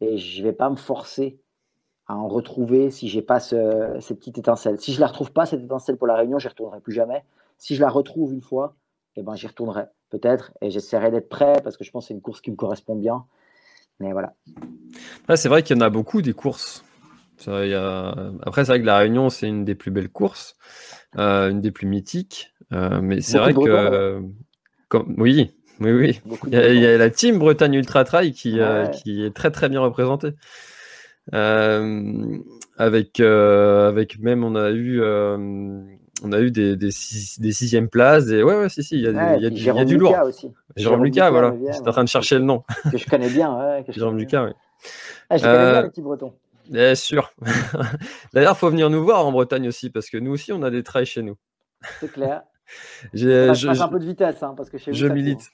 [0.00, 1.38] et je ne vais pas me forcer
[2.06, 4.80] à en retrouver si j'ai pas ce, cette petite étincelle.
[4.80, 7.22] Si je la retrouve pas, cette étincelle pour la réunion, je n'y retournerai plus jamais.
[7.56, 8.74] Si je la retrouve une fois,
[9.16, 12.14] eh ben, j'y retournerai peut-être et j'essaierai d'être prêt parce que je pense que c'est
[12.14, 13.24] une course qui me correspond bien.
[14.00, 14.34] Mais voilà.
[15.36, 16.84] c'est vrai qu'il y en a beaucoup des courses.
[17.48, 20.56] Après, c'est vrai que la Réunion, c'est une des plus belles courses,
[21.18, 22.52] euh, une des plus mythiques.
[22.72, 24.22] Euh, mais c'est vrai que.
[24.88, 25.14] Comme...
[25.18, 26.20] Oui, oui, oui.
[26.46, 29.80] Il y, a, la team Bretagne Ultra Trail qui, euh, qui est très très bien
[29.80, 30.34] représentée.
[31.32, 32.38] Euh,
[32.76, 36.90] avec, euh, avec même, on a eu, on a eu des, des,
[37.38, 38.28] des, sixièmes places.
[38.28, 39.96] Et ouais, ouais, si, si, il y a, il y a, du, y a du
[39.96, 40.18] lourd.
[40.24, 40.52] Aussi.
[40.76, 41.54] Jérôme, Lucas, voilà.
[41.72, 42.62] J'étais en train de chercher le nom.
[42.90, 43.56] Que je connais bien.
[43.56, 44.52] Ouais, Jérôme Lucas, oui.
[45.30, 46.34] Ah, je connais bien les petits Bretons.
[46.70, 47.32] Bien sûr.
[48.32, 50.70] D'ailleurs, il faut venir nous voir en Bretagne aussi, parce que nous aussi, on a
[50.70, 51.36] des trails chez nous.
[51.98, 52.42] C'est clair.
[53.12, 55.50] J'ai un peu de vitesse, hein, parce que chez Je milite.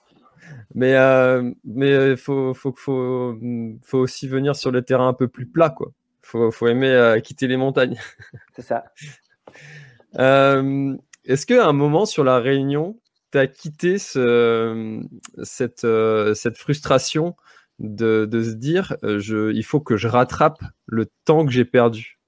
[0.75, 3.37] Mais euh, mais il euh, faut, faut, faut,
[3.83, 5.91] faut aussi venir sur le terrain un peu plus plat, quoi.
[6.23, 7.99] Faut, faut aimer euh, quitter les montagnes.
[8.55, 8.85] C'est ça.
[11.25, 13.01] Est-ce qu'à un moment sur la réunion,
[13.33, 15.01] tu as quitté ce,
[15.43, 15.87] cette,
[16.35, 17.35] cette frustration
[17.79, 22.19] de, de se dire je, il faut que je rattrape le temps que j'ai perdu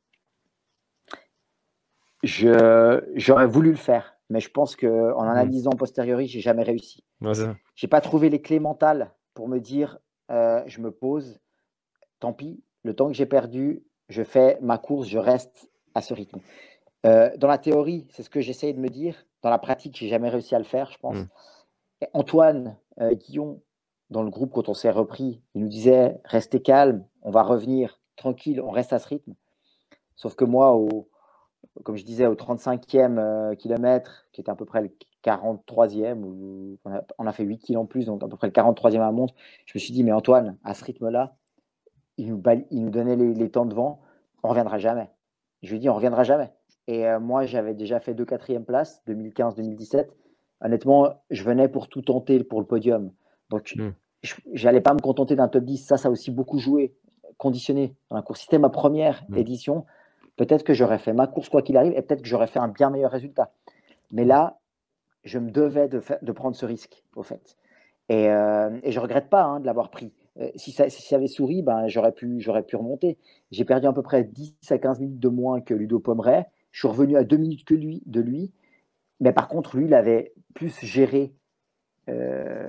[2.22, 5.28] J'aurais voulu le faire mais je pense qu'en mmh.
[5.28, 7.02] analysant posteriori, j'ai jamais réussi.
[7.20, 9.98] Je j'ai pas trouvé les clés mentales pour me dire,
[10.30, 11.40] euh, je me pose,
[12.20, 16.14] tant pis, le temps que j'ai perdu, je fais ma course, je reste à ce
[16.14, 16.40] rythme.
[17.06, 19.24] Euh, dans la théorie, c'est ce que j'essaye de me dire.
[19.42, 21.16] Dans la pratique, j'ai jamais réussi à le faire, je pense.
[21.16, 21.28] Mmh.
[22.12, 23.60] Antoine euh, Guillon,
[24.10, 28.00] dans le groupe, quand on s'est repris, il nous disait restez calme, on va revenir
[28.16, 29.34] tranquille, on reste à ce rythme.
[30.16, 31.08] Sauf que moi, au,
[31.84, 34.90] comme je disais, au 35e euh, kilomètre, qui était à peu près le
[35.24, 36.78] 43e, où
[37.18, 39.34] on a, fait 8 km en plus, donc à peu près le 43e à montre,
[39.66, 41.36] je me suis dit, mais Antoine, à ce rythme-là,
[42.16, 44.00] il nous, il nous donnait les, temps devant,
[44.42, 45.10] on reviendra jamais.
[45.62, 46.52] Je lui ai dit, on reviendra jamais.
[46.86, 50.08] Et euh, moi, j'avais déjà fait deux quatrièmes places, 2015-2017.
[50.60, 53.12] Honnêtement, je venais pour tout tenter pour le podium.
[53.50, 53.90] Donc, hmm.
[54.22, 55.78] je n'allais pas me contenter d'un top 10.
[55.78, 56.94] Ça, ça a aussi beaucoup joué,
[57.36, 57.94] conditionné.
[58.10, 59.36] Dans la course, c'était ma première hmm.
[59.36, 59.84] édition
[60.38, 62.68] peut-être que j'aurais fait ma course quoi qu'il arrive et peut-être que j'aurais fait un
[62.68, 63.52] bien meilleur résultat.
[64.10, 64.58] Mais là,
[65.24, 67.58] je me devais de, de prendre ce risque, au fait.
[68.08, 70.14] Et, euh, et je ne regrette pas hein, de l'avoir pris.
[70.38, 73.18] Euh, si, ça, si ça avait souri, ben, j'aurais pu, pu remonter.
[73.50, 76.46] J'ai perdu à peu près 10 à 15 minutes de moins que Ludo Pomeray.
[76.70, 78.52] Je suis revenu à 2 minutes que lui, de lui.
[79.20, 81.34] Mais par contre, lui, il avait plus géré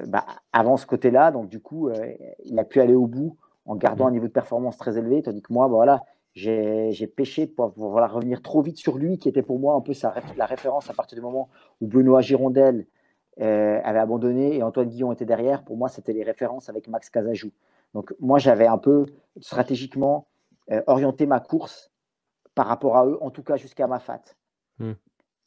[0.08, 1.32] bah, avant ce côté-là.
[1.32, 1.90] Donc, du coup,
[2.46, 5.22] il a pu aller au bout en gardant un niveau de performance très élevé.
[5.22, 9.30] Tandis que moi, bah, voilà, j'ai pêché pour, pouvoir revenir trop vite sur lui, qui
[9.30, 11.50] était pour moi un peu sa, la référence à partir du moment
[11.82, 12.86] où Benoît Girondel
[13.42, 15.64] euh, avait abandonné et Antoine Guillon était derrière.
[15.64, 17.52] Pour moi, c'était les références avec Max Casajou.
[17.94, 19.06] Donc moi, j'avais un peu
[19.40, 20.28] stratégiquement
[20.72, 21.92] euh, orienté ma course
[22.54, 24.22] par rapport à eux, en tout cas jusqu'à ma fat.
[24.78, 24.94] Hmm.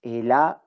[0.03, 0.63] Et là,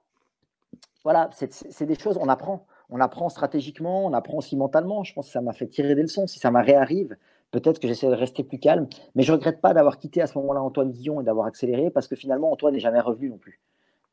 [1.04, 2.66] voilà, c'est des choses, on apprend.
[2.90, 5.04] On apprend stratégiquement, on apprend aussi mentalement.
[5.04, 6.28] Je pense que ça m'a fait tirer des leçons.
[6.28, 7.16] Si ça m'arrive,
[7.52, 8.88] peut-être que j'essaie de rester plus calme.
[9.16, 11.90] Mais je ne regrette pas d'avoir quitté à ce moment-là Antoine Guillon et d'avoir accéléré
[11.90, 13.60] parce que finalement, Antoine n'est jamais revenu non plus.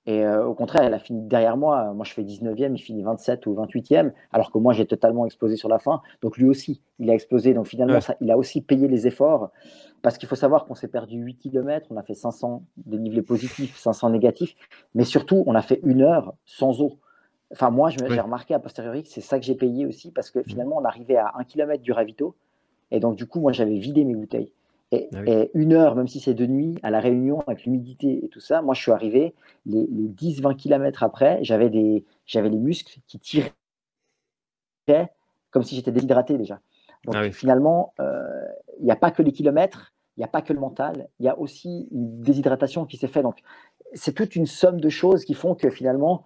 [0.05, 1.93] Et euh, au contraire, elle a fini derrière moi.
[1.95, 5.57] Moi, je fais 19e, il finit 27 ou 28e, alors que moi, j'ai totalement explosé
[5.57, 6.03] sur la fin.
[6.23, 7.55] Donc lui aussi, il a explosé.
[7.55, 9.51] Donc finalement, ça, il a aussi payé les efforts.
[10.03, 13.77] Parce qu'il faut savoir qu'on s'est perdu 8 km, on a fait 500 dénivelés positifs,
[13.79, 14.57] 500 négatifs,
[14.97, 16.99] mais surtout, on a fait une heure sans eau.
[17.53, 20.39] Enfin, moi, j'ai remarqué à posteriori que c'est ça que j'ai payé aussi, parce que
[20.39, 20.45] mmh.
[20.45, 22.35] finalement, on arrivait à 1 km du ravito,
[22.91, 24.51] et donc, du coup, moi, j'avais vidé mes bouteilles.
[24.91, 25.21] Et, ah
[25.55, 28.61] une heure, même si c'est de nuit, à la réunion, avec l'humidité et tout ça,
[28.61, 29.35] moi, je suis arrivé,
[29.65, 32.05] les, 10-20 km après, j'avais les
[32.59, 33.53] muscles qui tiraient
[35.51, 36.61] comme si j'étais déshydraté déjà.
[37.05, 38.23] Donc ah finalement, euh,
[38.79, 41.27] il n'y a pas que les kilomètres, il n'y a pas que le mental, il
[41.27, 43.23] y a aussi une déshydratation qui s'est faite.
[43.23, 43.41] Donc
[43.95, 46.25] c'est toute une somme de choses qui font que finalement,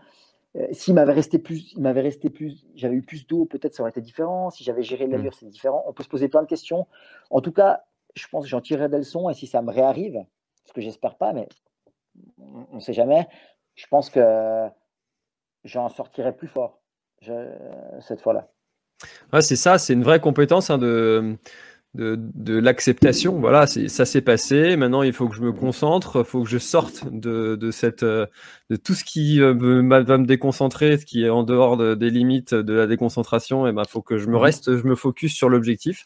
[0.57, 3.83] euh, s'il m'avait resté plus, il m'avait resté plus, j'avais eu plus d'eau, peut-être ça
[3.83, 4.51] aurait été différent.
[4.51, 5.37] Si j'avais géré l'allure, mmh.
[5.41, 5.85] c'est différent.
[5.87, 6.87] On peut se poser plein de questions.
[7.31, 7.85] En tout cas,
[8.15, 10.25] je pense que j'en tirerai des leçons et si ça me réarrive,
[10.65, 11.49] ce que j'espère pas, mais
[12.39, 13.29] on ne sait jamais,
[13.75, 14.69] je pense que
[15.65, 16.81] j'en sortirai plus fort
[18.01, 18.49] cette fois-là.
[19.33, 21.37] Ouais, c'est ça, c'est une vraie compétence hein, de,
[21.97, 23.39] de, l'acceptation.
[23.39, 24.77] Voilà, ça s'est passé.
[24.77, 28.03] Maintenant, il faut que je me concentre, il faut que je sorte de, de, cette,
[28.03, 28.27] euh,
[28.71, 32.55] de tout ce qui euh, va me déconcentrer, ce qui est en dehors des limites
[32.55, 33.67] de la déconcentration.
[33.67, 36.05] Et ben, faut que je me mmh reste, je me focus sur l'objectif.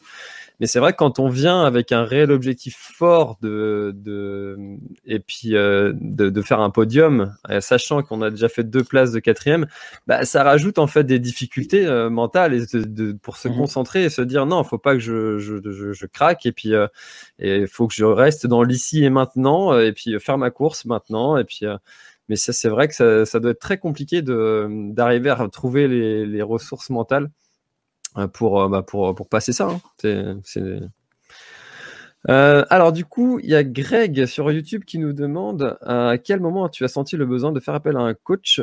[0.61, 4.57] Mais c'est vrai que quand on vient avec un réel objectif fort de, de
[5.07, 8.85] et puis euh, de, de, faire un podium, euh, sachant qu'on a déjà fait deux
[8.85, 9.67] places de quatrième,
[10.07, 14.05] bah, ça rajoute en fait des difficultés euh, mentales et de, pour se mmh concentrer
[14.05, 16.73] et se dire non, faut pas que je, je, je, je craque et puis
[17.39, 21.37] il faut que je reste dans l'ici et maintenant et puis faire ma course maintenant
[21.37, 21.65] et puis
[22.29, 25.89] mais ça c'est vrai que ça, ça, doit être très compliqué de d'arriver à trouver
[25.89, 27.25] les, les ressources mentales.
[27.25, 27.50] euh,
[28.33, 29.69] pour, euh, bah, pour, pour passer ça.
[29.69, 30.41] Hein.
[32.29, 36.41] Euh, alors du coup, il y a Greg sur YouTube qui nous demande à quel
[36.41, 38.61] moment tu as senti le besoin de faire appel à un coach?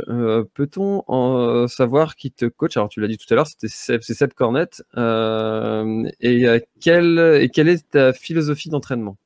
[0.54, 2.78] Peut-on en savoir qui te coach?
[2.78, 4.84] Alors tu l'as dit tout à l'heure, c'était c'est Seb Cornette.
[4.96, 6.46] et,
[6.80, 9.18] quelle, est ta philosophie d'entraînement?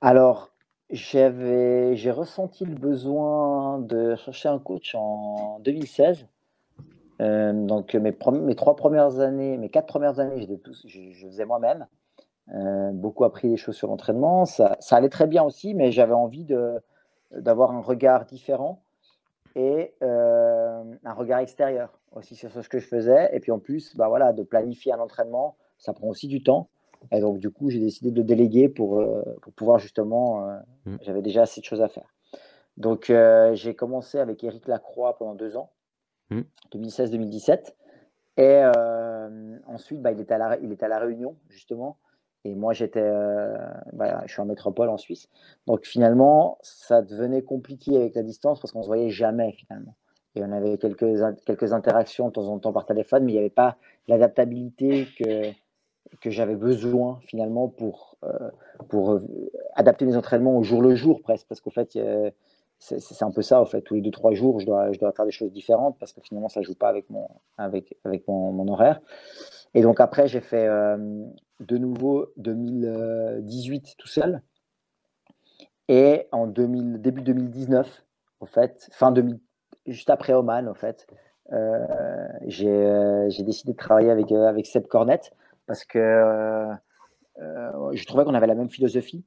[0.00, 0.50] Alors
[0.90, 6.26] j'ai ressenti le besoin de chercher un coach en 2016
[7.20, 10.46] euh, donc mes, mes, trois premières années, mes quatre premières années,
[10.86, 11.86] je, je faisais moi-même.
[12.54, 14.44] Euh, beaucoup appris des choses sur l'entraînement.
[14.44, 16.46] Ça, ça, allait très bien aussi, mais j'avais envie
[17.30, 18.82] d'avoir un regard différent
[19.54, 23.28] et euh, un regard extérieur aussi sur ce que je faisais.
[23.32, 26.68] Et puis en plus, bah voilà, de planifier un entraînement, ça prend aussi du temps.
[27.12, 29.02] Et donc du coup, j'ai décidé de déléguer pour,
[29.42, 30.44] pour pouvoir justement,
[30.84, 30.96] mmh.
[31.02, 32.12] j'avais déjà assez de choses à faire.
[32.76, 33.12] Donc
[33.52, 35.70] j'ai commencé avec Eric Lacroix pendant deux ans.
[36.72, 37.58] 2016-2017.
[37.58, 38.40] Mmh.
[38.40, 41.98] Et euh, ensuite, bah, il, était à la, il était à La Réunion, justement.
[42.44, 43.54] Et moi, j'étais, euh,
[43.92, 45.28] bah, je suis en métropole en Suisse.
[45.66, 49.94] Donc finalement, ça devenait compliqué avec la distance parce qu'on se voyait jamais finalement.
[50.36, 53.40] Et on avait quelques, quelques interactions de temps en temps par téléphone, mais il n'y
[53.40, 53.76] avait pas
[54.08, 55.50] l'adaptabilité que,
[56.20, 58.50] que j'avais besoin finalement pour, euh,
[58.88, 59.20] pour
[59.74, 61.46] adapter mes entraînements au jour le jour presque.
[61.46, 61.98] Parce qu'au fait,
[62.80, 63.82] c'est un peu ça, en fait.
[63.82, 66.20] Tous les deux, trois jours, je dois, je dois faire des choses différentes parce que
[66.22, 67.28] finalement, ça ne joue pas avec mon,
[67.58, 69.00] avec, avec mon, horaire.
[69.74, 70.96] Et donc, après, j'ai fait euh,
[71.60, 74.42] de nouveau 2018 tout seul.
[75.88, 78.04] Et en 2000, début 2019,
[78.40, 79.38] en fait, fin 2000,
[79.86, 81.06] juste après Oman, en fait,
[81.52, 81.86] euh,
[82.62, 85.32] euh, j'ai décidé de travailler avec, avec Seb Cornette
[85.66, 86.70] parce que
[87.36, 89.24] je trouvais qu'on avait la même philosophie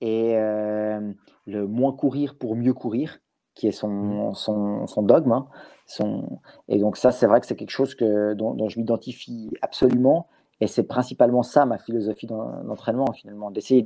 [0.00, 1.12] et euh,
[1.46, 3.18] le moins courir pour mieux courir,
[3.54, 4.34] qui est son, mmh.
[4.34, 5.32] son, son dogme.
[5.32, 5.48] Hein,
[5.86, 6.40] son...
[6.68, 10.28] Et donc ça, c'est vrai que c'est quelque chose que, dont, je m'identifie absolument.
[10.60, 13.82] Et c'est principalement ça ma philosophie d'entraînement, finalement, d'essayer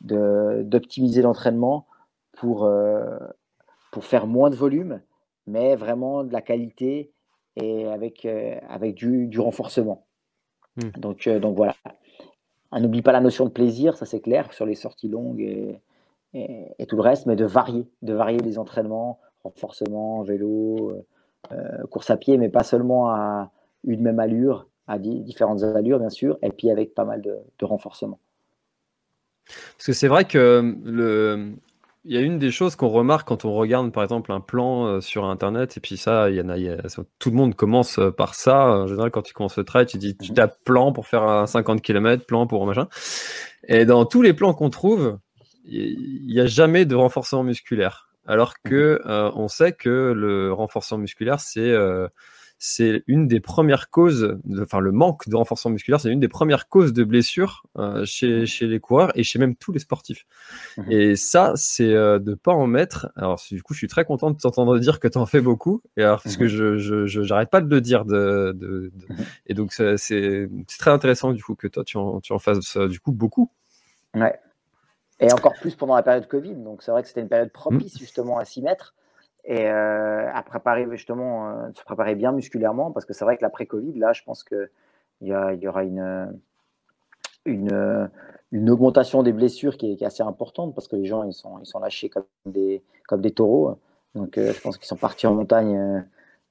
[0.00, 1.86] d'optimiser de, l'entraînement
[2.32, 3.18] pour, euh,
[3.92, 5.00] pour faire moins de volume,
[5.46, 7.12] mais vraiment de la qualité
[7.54, 10.04] et avec, euh, avec du, du renforcement.
[10.76, 10.98] Mmh.
[10.98, 11.74] Donc, donc voilà.
[12.76, 15.80] On n'oublie pas la notion de plaisir, ça c'est clair, sur les sorties longues et,
[16.86, 21.06] tout le reste, mais de varier, de varier les entraînements, renforcement, vélo, euh,
[21.52, 23.50] euh, course à pied, mais pas seulement à
[23.84, 27.64] une même allure, à différentes allures bien sûr, et puis avec pas mal de, de
[27.64, 28.18] renforcement.
[29.46, 31.54] Parce que c'est vrai que le,
[32.08, 34.86] il y a une des choses qu'on remarque quand on regarde, par exemple, un plan
[34.86, 36.56] euh, sur Internet, et puis ça, il y en a,
[37.18, 38.68] tout le monde commence euh, par ça.
[38.68, 40.36] En général, quand tu commences le trail, tu dis, tu mhm.
[40.36, 42.86] tapes plan pour faire un 50 km, plan pour machin.
[43.66, 45.18] Et dans tous les plans qu'on trouve,
[45.64, 48.08] il n'y a jamais de renforcement musculaire.
[48.24, 49.10] Alors que mhm.
[49.10, 51.74] euh, on sait que le renforcement musculaire, c'est
[52.58, 56.68] c'est une des premières causes, enfin le manque de renforcement musculaire, c'est une des premières
[56.68, 58.46] causes de blessures euh, chez, mmh.
[58.46, 60.24] chez les coureurs et chez même tous les sportifs.
[60.78, 60.90] Mmh.
[60.90, 63.12] Et ça, c'est euh, de pas en mettre.
[63.14, 65.82] Alors du coup, je suis très content de t'entendre dire que tu en fais beaucoup,
[65.96, 66.78] et alors parce que mmh.
[66.78, 68.06] je, je, j'arrête pas de le dire.
[68.06, 68.90] De, de,
[69.46, 70.48] Et donc c'est,
[70.78, 73.50] très intéressant du coup que toi tu en, tu en fasses euh, du coup beaucoup.
[74.14, 74.38] Ouais.
[75.20, 76.54] Et encore plus pendant la période Covid.
[76.54, 78.94] Donc c'est vrai que c'était une période propice justement à s'y mettre
[79.46, 83.42] et euh, à préparer justement, euh, se préparer bien musculairement, parce que c'est vrai que
[83.42, 84.68] l'après-Covid, là, je pense qu'il
[85.22, 86.36] y, aura une,
[87.44, 88.10] une,
[88.50, 91.66] une, augmentation des blessures qui est, assez importante, parce que les gens, ils sont, ils
[91.66, 93.78] sont lâchés comme des, comme des taureaux.
[94.16, 96.04] Donc, euh, je pense qu'ils sont partis en montagne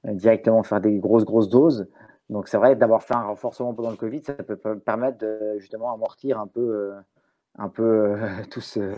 [0.04, 1.88] directement faire des grosses, grosses doses.
[2.30, 5.24] Donc c'est vrai d'avoir fait un renforcement pendant le Covid, ça peut permettre
[5.58, 6.92] justement amortir un peu,
[7.58, 8.16] un peu
[8.50, 8.94] tout ce,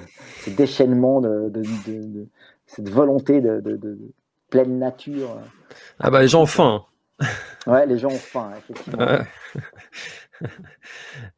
[0.56, 1.50] déchaînement de,
[2.68, 3.98] cette volonté de,
[4.50, 5.36] pleine nature.
[5.98, 6.84] Ah bah les gens ont faim.
[7.66, 9.04] Ouais, les gens ont faim, effectivement.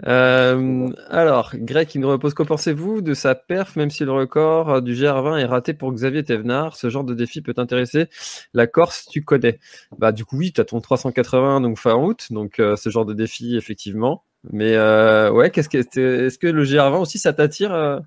[0.06, 4.82] Euh, alors, Greg qui nous repose, qu'en pensez-vous de sa perf, même si le record
[4.82, 6.76] du GR20 est raté pour Xavier Thévenard?
[6.76, 8.08] Ce genre de défi peut t'intéresser.
[8.52, 9.58] La Corse, tu connais.
[9.98, 13.06] Bah, du coup, oui, tu as ton 380 donc fin août, donc euh, ce genre
[13.06, 14.24] de défi, effectivement.
[14.52, 18.02] Mais euh, ouais, qu'est-ce que est-ce que le GR20 aussi, ça t'attire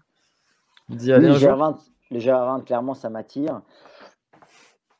[0.90, 1.78] d'y aller le, GR20,
[2.12, 3.62] le GR20, clairement, ça m'attire.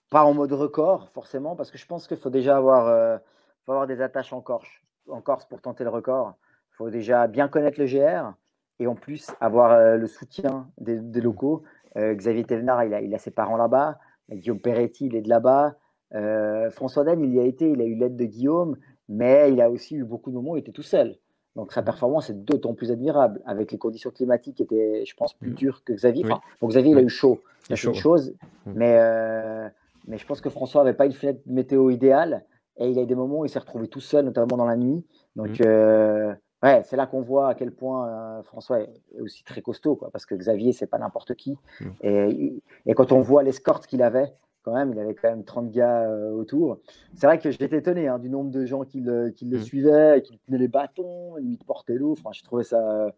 [0.10, 3.20] Pas en mode record, forcément, parce que je pense qu'il faut déjà avoir,
[3.66, 6.36] faut avoir des attaches en Corse en Corse pour tenter le record,
[6.72, 8.34] il faut déjà bien connaître le GR
[8.80, 11.64] et en plus avoir euh, le soutien des, locaux.
[11.96, 14.00] Euh, Xavier Thévenard, il a, ses parents là-bas.
[14.32, 15.76] Guillaume Peretti, il est de là-bas.
[16.16, 18.78] Euh, François Den, il y a été, il a eu l'aide de Guillaume,
[19.10, 21.18] mais il a aussi eu beaucoup de moments où il était tout seul.
[21.56, 25.34] Donc sa performance est d'autant plus admirable, avec les conditions climatiques qui étaient, je pense,
[25.34, 25.56] plus mm.
[25.56, 26.24] dures que Xavier.
[26.26, 27.42] Enfin, Xavier, il a eu chaud.
[27.68, 28.34] C'est une chose,
[28.66, 28.72] mm.
[28.76, 29.72] mais,
[30.08, 32.44] mais je pense que François n'avait pas une fenêtre météo idéale.
[32.78, 34.66] Et il y a eu des moments où il s'est retrouvé tout seul, notamment dans
[34.66, 35.06] la nuit.
[35.36, 35.64] Donc, mmh.
[35.66, 36.34] euh,
[36.64, 40.10] ouais, c'est là qu'on voit à quel point euh, François est aussi très costaud, quoi,
[40.12, 41.58] parce que Xavier, c'est pas n'importe qui.
[41.80, 41.86] Mmh.
[42.02, 44.34] Et, et, quand on voit l'escorte qu'il avait,
[44.64, 46.80] quand même, il avait quand même 30 gars euh, autour.
[47.16, 49.64] C'est vrai que j'étais étonné hein, du nombre de gens qui le, qui le mmh.
[49.64, 52.14] suivaient, qui tenaient les bâtons, limite portaient l'eau.
[52.14, 53.14] Enfin, je trouvais ça.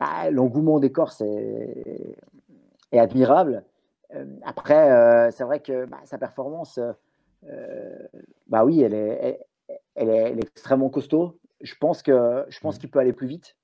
[0.00, 2.16] Ah, l'engouement des Corses est,
[2.92, 3.64] est admirable.
[4.44, 6.78] après, c'est vrai que bah, sa performance
[7.48, 8.06] euh,
[8.46, 9.40] bah oui, elle est,
[9.94, 11.38] elle, est, extrêmement costaud.
[11.60, 12.78] Je pense que je pense mm.
[12.78, 13.56] qu'il peut aller plus vite.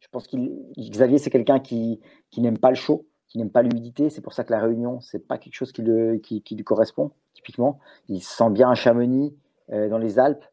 [0.00, 2.00] Je pense qu'il Xavier c'est quelqu'un qui,
[2.30, 4.10] qui n'aime pas le chaud, qui n'aime pas l'humidité.
[4.10, 7.12] C'est pour ça que la Réunion c'est pas quelque chose qui, le, qui, lui correspond
[7.32, 7.78] typiquement.
[8.08, 9.34] Il se sent bien à Chamonix
[9.72, 10.44] euh, dans les Alpes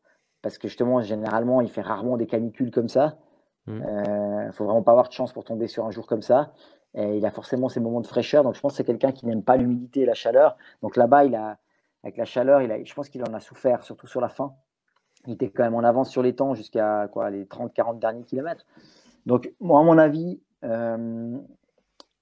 [0.41, 3.17] parce que justement généralement il fait rarement des canicules comme ça.
[3.67, 3.83] Il mm.
[3.83, 6.53] euh, faut vraiment pas avoir de chance pour tomber sur un jour comme ça.
[6.93, 8.43] Et il a forcément ses moments de fraîcheur.
[8.43, 10.55] Donc je pense que c'est quelqu'un qui n'aime pas l'humidité et la chaleur.
[10.81, 11.57] Donc là-bas il a
[12.03, 14.53] avec la chaleur, il a, je pense qu'il en a souffert, surtout sur la fin.
[15.25, 18.65] Il était quand même en avance sur les temps jusqu'à quoi, les 30-40 derniers kilomètres.
[19.25, 21.37] Donc, moi, à mon avis, euh,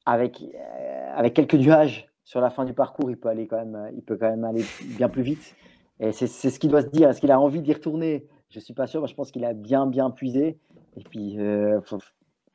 [0.05, 3.91] avec, euh, avec quelques nuages sur la fin du parcours, il peut, aller quand même,
[3.95, 4.63] il peut quand même aller
[4.97, 5.55] bien plus vite.
[5.99, 7.09] Et c'est ce qu'il doit se dire.
[7.09, 8.27] Est-ce qu'il a envie d'y retourner?
[8.49, 8.99] Je ne suis pas sûr.
[8.99, 10.59] Moi, je pense qu'il a bien, bien puisé.
[10.97, 11.79] Et puis, il euh,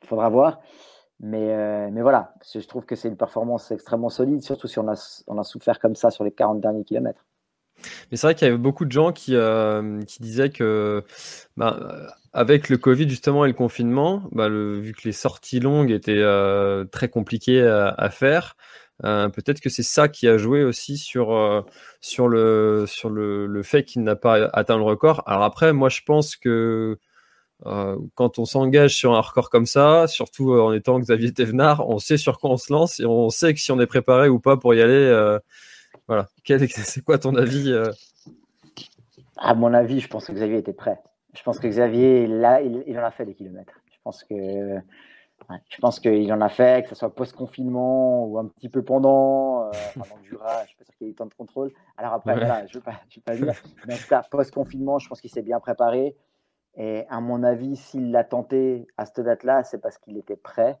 [0.03, 0.59] faudra voir.
[1.19, 4.87] Mais, euh, mais voilà, je trouve que c'est une performance extrêmement solide, surtout si on
[4.87, 7.23] a, on a souffert comme ça sur les 40 derniers kilomètres.
[8.11, 11.03] Mais c'est vrai qu'il y avait beaucoup de gens qui, euh, disaient que
[11.57, 11.79] bah,
[12.33, 16.85] avec le Covid justement et le confinement, bah, vu que les sorties longues étaient euh,
[16.85, 18.55] très compliquées à, faire,
[19.01, 21.65] peut-être que c'est ça qui a joué aussi sur, le,
[23.63, 25.23] fait qu'il n'a pas atteint le record.
[25.25, 26.97] Alors après, moi je pense que
[27.67, 31.87] euh, quand on s'engage sur un record comme ça, surtout euh, en étant Xavier Thévenard,
[31.87, 34.29] on sait sur quoi on se lance et on sait que si on est préparé
[34.29, 34.93] ou pas pour y aller.
[34.93, 35.39] Euh,
[36.11, 36.27] voilà.
[36.45, 37.73] C'est quoi ton avis
[39.37, 40.99] À mon avis, je pense que Xavier était prêt.
[41.33, 43.79] Je pense que Xavier, là, il, en a fait des kilomètres.
[43.89, 48.47] Je pense que, je pense qu'il en a fait, que ce soit post-confinement ou un
[48.47, 50.63] petit peu pendant, pendant le Jura.
[50.63, 51.71] Je suis pas sûr qu'il y ait eu tant de contrôle.
[51.95, 52.91] Alors après, voilà, je ne vais
[53.23, 53.53] pas, dire.
[53.87, 56.17] Mais en tout cas, post-confinement, je pense qu'il s'est bien préparé.
[56.75, 60.77] Et à mon avis, s'il l'a tenté à cette date-là, c'est parce qu'il était prêt.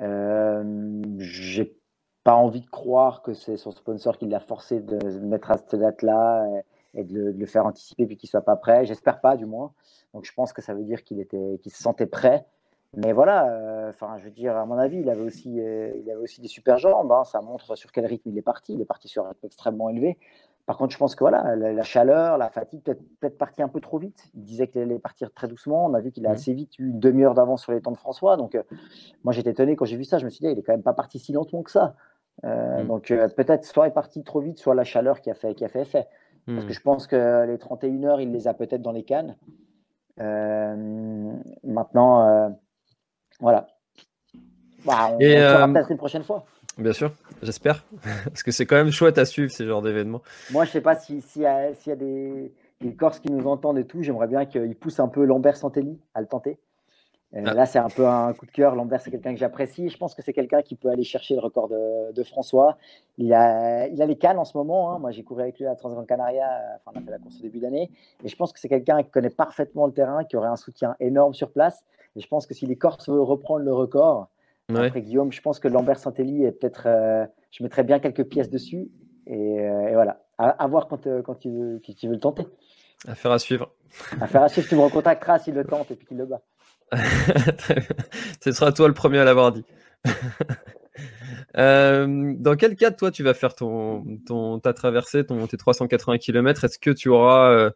[0.00, 1.76] Euh, J'ai
[2.24, 5.76] pas envie de croire que c'est son sponsor qui l'a forcé de mettre à cette
[5.76, 6.46] date-là
[6.94, 8.86] et, de, le, faire anticiper puis qu'il soit pas prêt.
[8.86, 9.72] J'espère pas, du moins.
[10.14, 12.46] Donc je pense que ça veut dire qu'il était, qu'il se sentait prêt.
[12.96, 16.08] Mais voilà, euh, enfin, je veux dire, à mon avis, il avait aussi, euh, il
[16.10, 17.10] avait aussi des super jambes.
[17.12, 17.24] Hein.
[17.24, 18.72] ça montre sur quel rythme il est parti.
[18.72, 20.16] Il est parti sur un rythme extrêmement élevé.
[20.66, 23.80] Par contre, je pense que voilà, la, chaleur, la fatigue, peut-être peut parti un peu
[23.80, 24.30] trop vite.
[24.34, 25.84] Il disait qu'il allait partir très doucement.
[25.84, 27.98] On a vu qu'il a assez vite eu une demi-heure d'avance sur les temps de
[27.98, 28.38] François.
[28.38, 28.62] Donc, euh,
[29.24, 30.18] moi, j'étais étonné quand j'ai vu ça.
[30.18, 31.96] Je me suis dit, il est quand même pas parti si lentement que ça.
[32.42, 35.34] Euh, donc, euh, peut-être soit il est parti trop vite, soit la chaleur qui a
[35.34, 36.06] fait, qui a fait effet.
[36.46, 39.34] Parce que je pense que les 31 heures, il les a peut-être dans les cannes.
[41.64, 42.54] maintenant,
[43.40, 43.66] voilà.
[44.84, 46.44] Bah, on, Et on peut-être une prochaine fois.
[46.78, 47.12] Bien sûr,
[47.42, 47.84] j'espère.
[48.24, 50.22] Parce que c'est quand même chouette à suivre ces genres d'événements.
[50.50, 52.52] Moi, je sais pas s'il si y, a, y a des,
[52.98, 56.20] Corses qui nous entendent et tout, j'aimerais bien qu'ils poussent un peu Lambert Santelli à
[56.20, 56.58] le tenter.
[57.34, 57.54] Euh, ah.
[57.54, 58.74] Là, c'est un peu un coup de cœur.
[58.74, 59.88] Lambert, c'est quelqu'un que j'apprécie.
[59.88, 62.76] Je pense que c'est quelqu'un qui peut aller chercher le record de, François.
[63.18, 64.92] Il a, il a les cannes en ce moment.
[64.92, 64.98] Hein.
[64.98, 66.46] Moi, j'ai couru avec lui à Transgran Canaria.
[66.76, 67.90] Enfin, on a fait la course au début d'année.
[68.22, 70.94] Et je pense que c'est quelqu'un qui connaît parfaitement le terrain, qui aurait un soutien
[71.00, 71.84] énorme sur place.
[72.16, 74.28] Et je pense que si les Corses veulent reprendre le record,
[74.68, 76.84] après Guillaume, je pense que Lambert Santelli est peut-être.
[76.86, 78.88] Euh, je mettrais bien quelques pièces dessus.
[79.26, 80.20] Et, euh, voilà.
[80.38, 82.46] à, voir quand, quand tu, veux, tu veux le tenter.
[83.06, 83.70] Affaire à suivre.
[84.20, 86.40] Affaire à suivre, tu me recontacteras s'il le tente et puis qu'il le bat.
[88.42, 89.64] Ce sera toi le premier à l'avoir dit.
[91.56, 96.18] Euh, dans quel cas, toi, tu vas faire ton, ton ta traversée, ton, tes 380
[96.18, 97.70] km Est-ce que tu auras euh,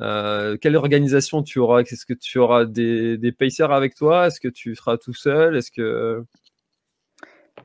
[0.00, 1.82] euh, quelle organisation tu auras?
[1.82, 4.26] Est-ce que tu auras des, des pacers avec toi?
[4.26, 5.56] Est-ce que tu seras tout seul?
[5.56, 6.24] Est-ce que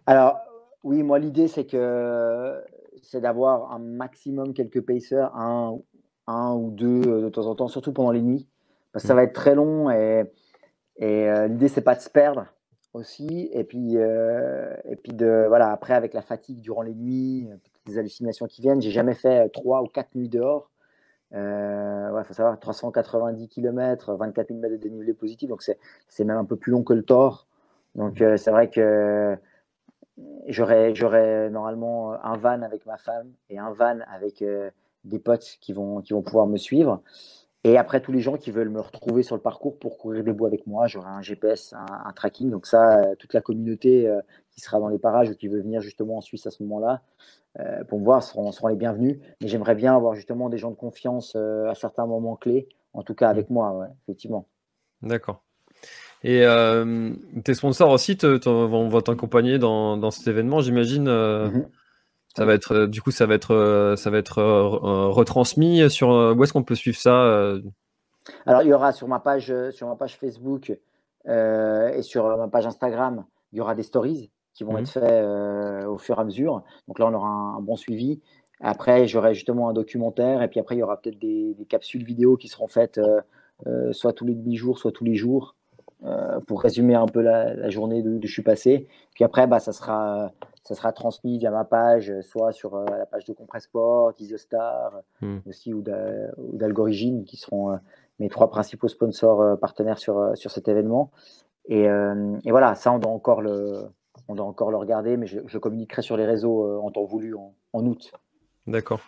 [0.05, 0.37] alors
[0.83, 2.61] oui, moi l'idée c'est que
[3.01, 5.79] c'est d'avoir un maximum quelques pacers, un,
[6.27, 8.47] un ou deux de temps en temps, surtout pendant les nuits,
[8.91, 9.17] parce que ça mmh.
[9.17, 10.23] va être très long et,
[10.97, 12.47] et l'idée c'est pas de se perdre
[12.97, 13.49] aussi.
[13.53, 17.47] Et puis, euh, et puis de, voilà, après, avec la fatigue durant les nuits,
[17.85, 20.69] les hallucinations qui viennent, j'ai jamais fait trois ou quatre nuits dehors.
[21.31, 26.37] Il euh, faut savoir, 390 km, 24 000 mètres de dénivelé positif, donc c'est même
[26.37, 27.47] un peu plus long que le tort.
[27.95, 29.37] Donc euh, c'est vrai que
[30.47, 34.43] j'aurais normalement un van avec ma femme et un van avec
[35.03, 37.01] des potes qui vont, qui vont pouvoir me suivre.
[37.67, 40.31] Et après, tous les gens qui veulent me retrouver sur le parcours pour courir des
[40.31, 42.49] bois avec moi, j'aurai un GPS, un, tracking.
[42.49, 45.59] Donc ça, euh, toute la communauté euh, qui sera dans les parages ou qui veut
[45.59, 47.01] venir justement en Suisse à ce moment-là,
[47.59, 49.17] euh, pour me voir, seront, seront, les bienvenus.
[49.41, 53.15] Mais j'aimerais bien avoir justement des gens de confiance à certains moments clés, en tout
[53.15, 54.47] cas avec moi, effectivement.
[55.01, 55.43] D'accord.
[56.23, 56.45] Et
[57.43, 61.09] tes sponsors aussi on va t'accompagner dans, dans, cet événement, j'imagine.
[61.09, 61.65] Mm-hmm.
[62.37, 65.89] Ça va être, euh, du coup, ça va être, euh, ça va être euh, retransmis
[65.89, 66.09] sur.
[66.09, 67.51] Où est-ce qu'on peut suivre ça
[68.45, 70.69] Alors, il y aura sur ma page, sur ma page Facebook
[71.25, 74.77] et sur ma page Instagram, il y aura des stories qui vont mmh.
[74.77, 76.61] être faits au fur et à mesure.
[76.87, 78.21] Donc là, on aura un, bon suivi.
[78.61, 82.37] Après, j'aurai justement un documentaire et puis après, il y aura peut-être des, capsules vidéo
[82.37, 83.01] qui seront faites
[83.93, 85.55] soit tous les demi-jours, soit tous les jours.
[86.45, 88.87] Pour résumer un peu la, journée d'où je suis passé.
[89.13, 90.31] Puis après, bah, ça sera
[90.67, 95.37] ça sera transmis via ma page, soit sur euh, la page de Compressport, Isostar hmm.
[95.47, 97.77] aussi ou d'Algorigine, qui seront euh,
[98.19, 101.09] mes trois principaux sponsors euh, partenaires sur, sur cet événement.
[101.69, 103.81] Et, et, voilà, ça, on doit encore le,
[104.29, 107.53] on doit encore le regarder, mais je, communiquerai sur les réseaux en temps voulu en,
[107.73, 108.13] en août.
[108.67, 109.01] D'accord.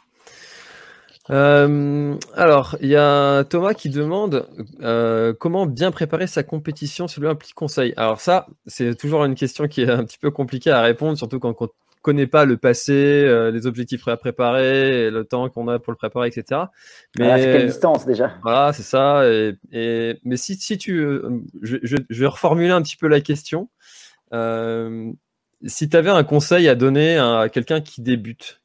[1.32, 4.48] Euh, alors, il y a Thomas qui demande
[4.82, 7.94] euh, comment bien préparer sa compétition selon un petit conseil.
[7.98, 11.40] Alors ça, c'est toujours une question qui est un petit peu compliquée à répondre, surtout
[11.40, 11.70] quand on ne
[12.02, 15.98] connaît pas le passé, euh, les objectifs à préparer, le temps qu'on a pour le
[15.98, 16.62] préparer, etc.
[17.20, 18.34] Mais c'est quelle distance déjà?
[18.42, 19.24] Voilà, c'est ça.
[19.72, 21.06] Et, mais si, si tu,
[21.62, 23.70] je, je, vais reformuler un petit peu la question.
[24.32, 28.62] si tu avais un conseil à donner à quelqu'un qui débute,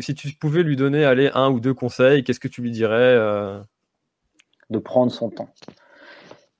[0.00, 2.94] si tu pouvais lui donner aller un ou deux conseils, qu'est-ce que tu lui dirais
[2.96, 3.60] euh?
[4.70, 5.48] De prendre son temps.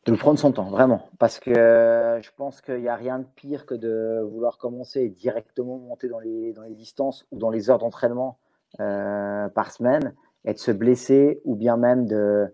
[0.07, 1.09] De prendre son temps, vraiment.
[1.18, 5.01] Parce que euh, je pense qu'il n'y a rien de pire que de vouloir commencer
[5.01, 8.39] et directement monter dans les, distances ou dans les heures d'entraînement
[8.80, 10.14] euh, par semaine
[10.45, 12.53] et de se blesser ou bien même de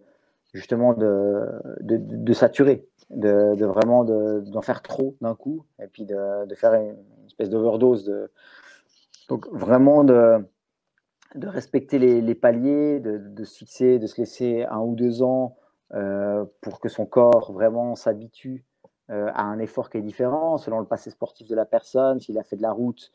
[0.53, 6.97] justement de, saturer, de, vraiment d'en faire trop d'un coup et puis de, faire une
[7.26, 8.31] espèce d'overdose de,
[9.31, 10.45] donc vraiment de,
[11.37, 15.57] respecter les, paliers, de, se fixer, de se laisser un ou deux ans
[15.95, 18.64] euh, pour que son corps vraiment s'habitue
[19.11, 22.18] euh, à un effort qui est différent selon le passé sportif de la personne.
[22.18, 23.12] S'il a fait de la route,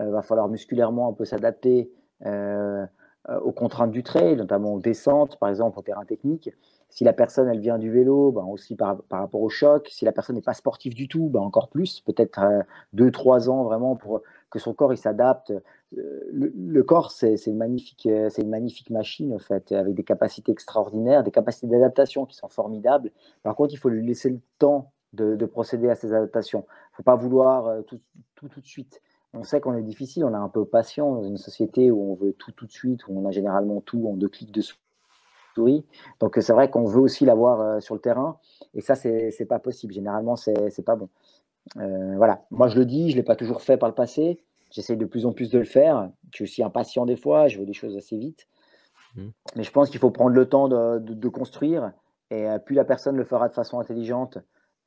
[0.00, 1.92] il euh, va falloir musculairement un peu s'adapter
[2.24, 6.50] aux contraintes du trail, notamment aux descentes, par exemple, au terrain technique.
[6.88, 9.86] Si la personne, elle vient du vélo, ben aussi par, par, rapport au choc.
[9.90, 12.40] Si la personne n'est pas sportive du tout, ben encore plus, peut-être
[12.94, 15.52] deux, trois ans vraiment pour que son corps il s'adapte.
[15.96, 20.52] Euh, le, corps, c'est une, magnifique, euh, une magnifique machine, en fait, avec des capacités
[20.52, 23.10] extraordinaires, des capacités d'adaptation qui sont formidables.
[23.42, 26.66] Par contre, il faut lui laisser le temps de, procéder à ces adaptations.
[26.68, 28.00] Il ne faut pas vouloir euh, tout,
[28.34, 29.00] tout, tout de suite.
[29.34, 32.14] On sait qu'on est difficile, on est un peu patient dans une société où on
[32.14, 35.84] veut tout tout de suite, où on a généralement tout en deux clics de souris.
[36.20, 38.38] Donc c'est vrai qu'on veut aussi l'avoir sur le terrain,
[38.74, 39.92] et ça c'est pas possible.
[39.92, 41.10] Généralement c'est pas bon.
[41.76, 44.38] Euh, voilà, moi je le dis, je ne l'ai pas toujours fait par le passé.
[44.70, 46.10] J'essaie de plus en plus de le faire.
[46.30, 48.46] Je suis aussi impatient des fois, je veux des choses assez vite.
[49.16, 49.28] Mmh.
[49.56, 51.92] Mais je pense qu'il faut prendre le temps de, construire.
[52.30, 54.38] Et euh, plus la personne le fera de façon intelligente,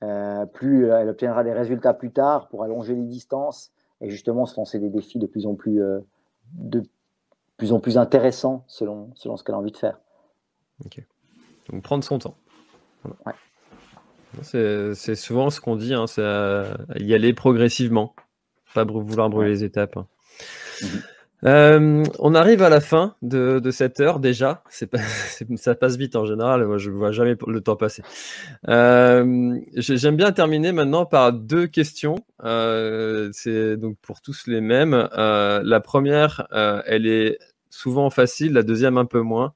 [0.03, 4.55] euh, plus elle obtiendra des résultats plus tard pour allonger les distances et justement se
[4.55, 5.81] lancer des défis de plus en plus,
[6.53, 6.83] de
[7.57, 9.99] plus, en plus intéressants selon, selon ce qu'elle a envie de faire.
[10.85, 11.03] Ok.
[11.69, 12.35] Donc prendre son temps.
[13.05, 13.33] Ouais.
[14.41, 18.15] C'est souvent ce qu'on dit, hein, c'est euh, y aller progressivement,
[18.73, 19.97] pas vouloir brûler les étapes.
[19.97, 20.07] Hein.
[20.81, 20.89] Mhm.
[21.43, 24.63] Euh, on arrive à la fin de, cette heure déjà.
[24.91, 24.99] Pas,
[25.55, 26.65] ça passe vite en général.
[26.67, 28.03] Moi, je ne vois jamais le temps passer.
[28.67, 32.15] Euh, j'aime bien terminer maintenant par deux questions.
[32.43, 35.09] c'est donc pour tous les mêmes.
[35.13, 36.47] la première,
[36.85, 37.39] elle est
[37.71, 39.53] souvent facile, la deuxième un peu moins.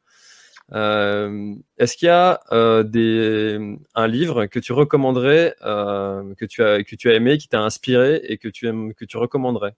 [0.71, 2.39] Est-ce qu'il y a
[2.83, 7.61] des, un livre que tu recommanderais, que, tu as, que tu as aimé, qui t'a
[7.61, 9.75] inspiré et que tu, aimes, que tu recommanderais?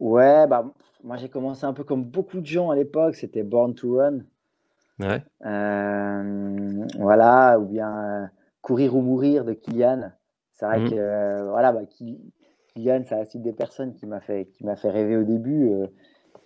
[0.00, 0.64] Ouais, bah,
[1.02, 4.20] moi j'ai commencé un peu comme beaucoup de gens à l'époque, c'était Born to Run.
[5.00, 5.24] Ouais.
[6.98, 8.30] voilà, ou bien
[8.64, 10.10] Courir ou mourir de Kylian.
[10.52, 10.90] C'est vrai mmh.
[10.90, 11.82] que voilà, bah,
[12.74, 15.72] Kylian, c'est la des personnes qui m'a fait, qui m'a fait rêver au début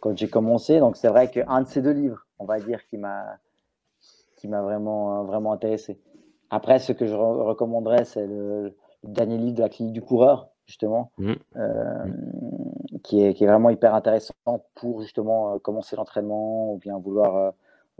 [0.00, 0.78] quand j'ai commencé.
[0.78, 3.38] Donc c'est vrai qu'un de ces deux livres, on va dire, qui m'a,
[4.36, 6.00] qui m'a vraiment, vraiment intéressé.
[6.50, 11.12] Après, ce que je recommanderais, c'est le, dernier livre de la clinique du coureur, justement.
[11.18, 11.34] Mmh
[13.02, 14.34] qui est, vraiment hyper intéressant
[14.74, 17.50] pour justement euh, commencer l'entraînement ou bien vouloir, euh,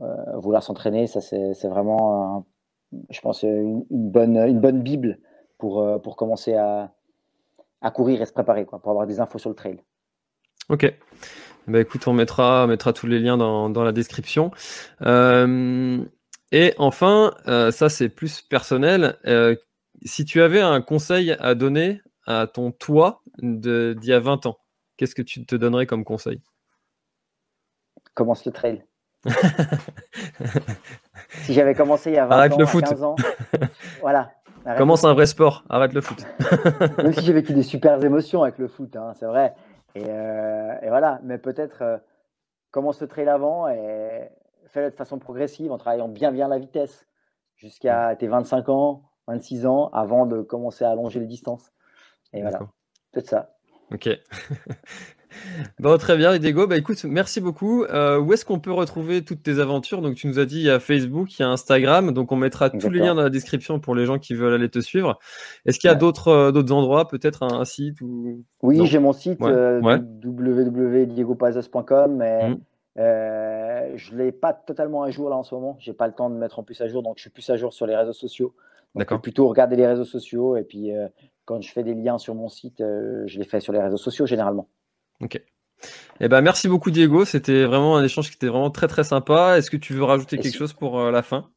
[0.00, 1.06] euh, vouloir s'entraîner.
[1.06, 2.44] Ça, c'est vraiment,
[3.10, 5.18] je pense, une, bonne, une bonne Bible
[5.58, 6.92] pour, pour commencer à,
[7.80, 9.82] à courir et se préparer, quoi, pour avoir des infos sur le trail.
[10.68, 10.92] Ok.
[11.66, 14.50] Bah écoute, on mettra, mettra tous les liens dans, dans la description.
[15.02, 17.34] et enfin,
[17.70, 19.18] ça c'est plus personnel.
[20.04, 24.58] si tu avais un conseil à donner à ton toi d'il y a 20 ans,
[24.96, 26.42] qu'est-ce que tu te donnerais comme conseil?
[28.14, 28.84] Commence le trail.
[31.42, 32.84] si j'avais commencé il y a 20 Arrête ans, le foot.
[32.84, 33.16] 15 ans,
[34.00, 34.30] voilà.
[34.76, 36.26] Commence un vrai sport, arrête le foot.
[36.98, 39.54] Même si j'ai vécu des super émotions avec le foot, hein, c'est vrai.
[39.94, 41.98] Et, euh, voilà, mais peut-être euh,
[42.70, 44.30] commence le trail avant et
[44.66, 47.06] fais-le de façon progressive en travaillant bien bien la vitesse
[47.56, 51.72] jusqu'à tes 25 ans, 26 ans avant de commencer à allonger les distances.
[52.32, 52.58] Et voilà,
[53.12, 53.56] peut-être ça.
[53.92, 54.08] Ok.
[55.78, 56.66] bon, très bien, Diego.
[56.66, 57.84] Bah, écoute, merci beaucoup.
[57.84, 60.02] Euh, où est-ce qu'on peut retrouver toutes tes aventures?
[60.02, 62.12] Donc, tu nous as dit il y a Facebook, il y a Instagram.
[62.12, 64.68] Donc, on mettra tous les liens dans la description pour les gens qui veulent aller
[64.68, 65.18] te suivre.
[65.66, 68.44] Est-ce qu'il y a d'autres euh, d'autres endroits, peut-être un, site ou...
[68.62, 69.80] Oui, j'ai mon site euh,
[70.24, 72.56] www.diegopazos.com, mais mmh.
[72.96, 75.76] je ne l'ai pas totalement à jour là en ce moment.
[75.80, 77.56] J'ai pas le temps de mettre en plus à jour, donc je suis plus à
[77.56, 78.54] jour sur les réseaux sociaux.
[78.94, 79.20] D'accord.
[79.20, 80.90] Plutôt regarder les réseaux sociaux et puis
[81.44, 84.26] quand je fais des liens sur mon site, je les fais sur les réseaux sociaux
[84.26, 84.68] généralement.
[85.22, 85.42] Ok.
[86.20, 89.58] Eh ben, merci beaucoup Diego, c'était vraiment un échange qui était vraiment très très sympa.
[89.58, 91.50] Est-ce que tu veux rajouter quelque chose pour euh, la fin?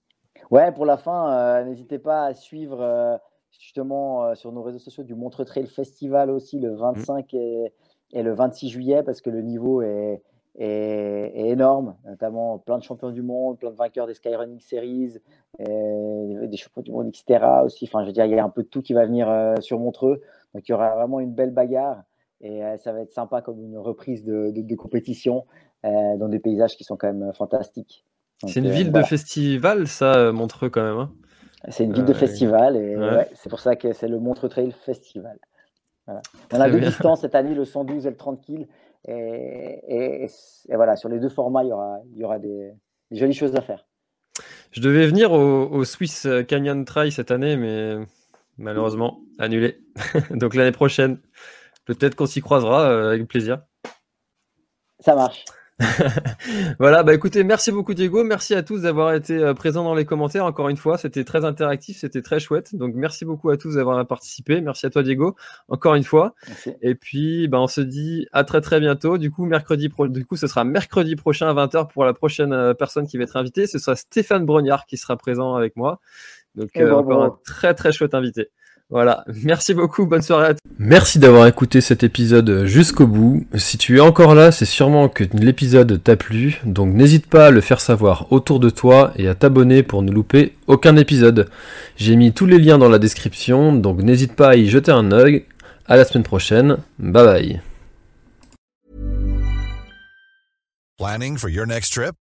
[0.52, 3.20] Ouais, pour la fin, euh, n'hésitez pas à suivre
[3.52, 7.74] justement sur nos réseaux sociaux du Montre Trail Festival aussi le 25 et,
[8.12, 10.22] et, le 26 juillet parce que le niveau est,
[10.56, 15.18] est, énorme, notamment plein de champions du monde, plein de vainqueurs des Skyrunning Series,
[15.60, 17.46] des champions du monde, etc.
[17.64, 17.86] aussi.
[17.86, 19.56] Enfin, je veux dire, il y a un peu de tout qui va venir euh,
[19.60, 20.22] sur Montreux.
[20.54, 22.04] Donc, il y aura vraiment une belle bagarre
[22.42, 25.46] et euh, ça va être sympa comme une reprise de, de, compétition
[25.86, 28.06] euh, dans des paysages qui sont quand même fantastiques.
[28.48, 30.98] C'est une ville de festival, ça, Montreux, quand même.
[30.98, 31.12] Hein.
[31.70, 32.96] c'est une ville de festival et
[33.36, 35.38] c'est pour ça que c'est le Montreux Trail Festival.
[36.08, 38.68] On a deux distances cette année, le 112 et le 30 kills.
[39.08, 40.28] Et,
[40.70, 42.74] voilà, sur les deux formats, il y aura, il y aura des,
[43.12, 43.86] jolies choses à faire.
[44.72, 47.98] Je devais venir au, Swiss Canyon Trail cette année, mais
[48.58, 49.82] malheureusement, annulé.
[50.32, 51.20] Donc l'année prochaine,
[51.96, 53.62] peut-être qu'on s'y croisera euh, avec plaisir.
[55.00, 55.46] Ça marche.
[56.80, 60.06] voilà, bah écoutez, merci beaucoup Diego, merci à tous d'avoir été euh, présents dans les
[60.06, 60.46] commentaires.
[60.46, 62.76] Encore une fois, c'était très interactif, c'était très chouette.
[62.76, 64.62] Donc merci beaucoup à tous d'avoir participé.
[64.62, 65.36] Merci à toi Diego,
[65.70, 66.36] encore une fois.
[66.82, 69.18] Et puis, bah, on se dit à très très bientôt.
[69.18, 70.08] Du coup, mercredi pro...
[70.08, 73.24] du coup, ce sera mercredi prochain à 20h pour la prochaine euh, personne qui va
[73.24, 73.68] être invitée.
[73.68, 76.00] Ce sera Stéphane Brognard qui sera présent avec moi.
[76.56, 78.50] Donc eh euh, ben, encore un très très chouette invité.
[78.92, 80.60] Voilà, merci beaucoup, bonne soirée à tous.
[80.78, 83.46] Merci d'avoir écouté cet épisode jusqu'au bout.
[83.56, 87.52] Si tu es encore là, c'est sûrement que l'épisode t'a plu, donc n'hésite pas à
[87.52, 91.50] le faire savoir autour de toi et à t'abonner pour ne louper aucun épisode.
[91.96, 95.12] J'ai mis tous les liens dans la description, donc n'hésite pas à y jeter un
[95.12, 95.46] œil.
[95.88, 97.62] À la semaine prochaine, bye bye.
[100.98, 102.16] Planning for your next trip?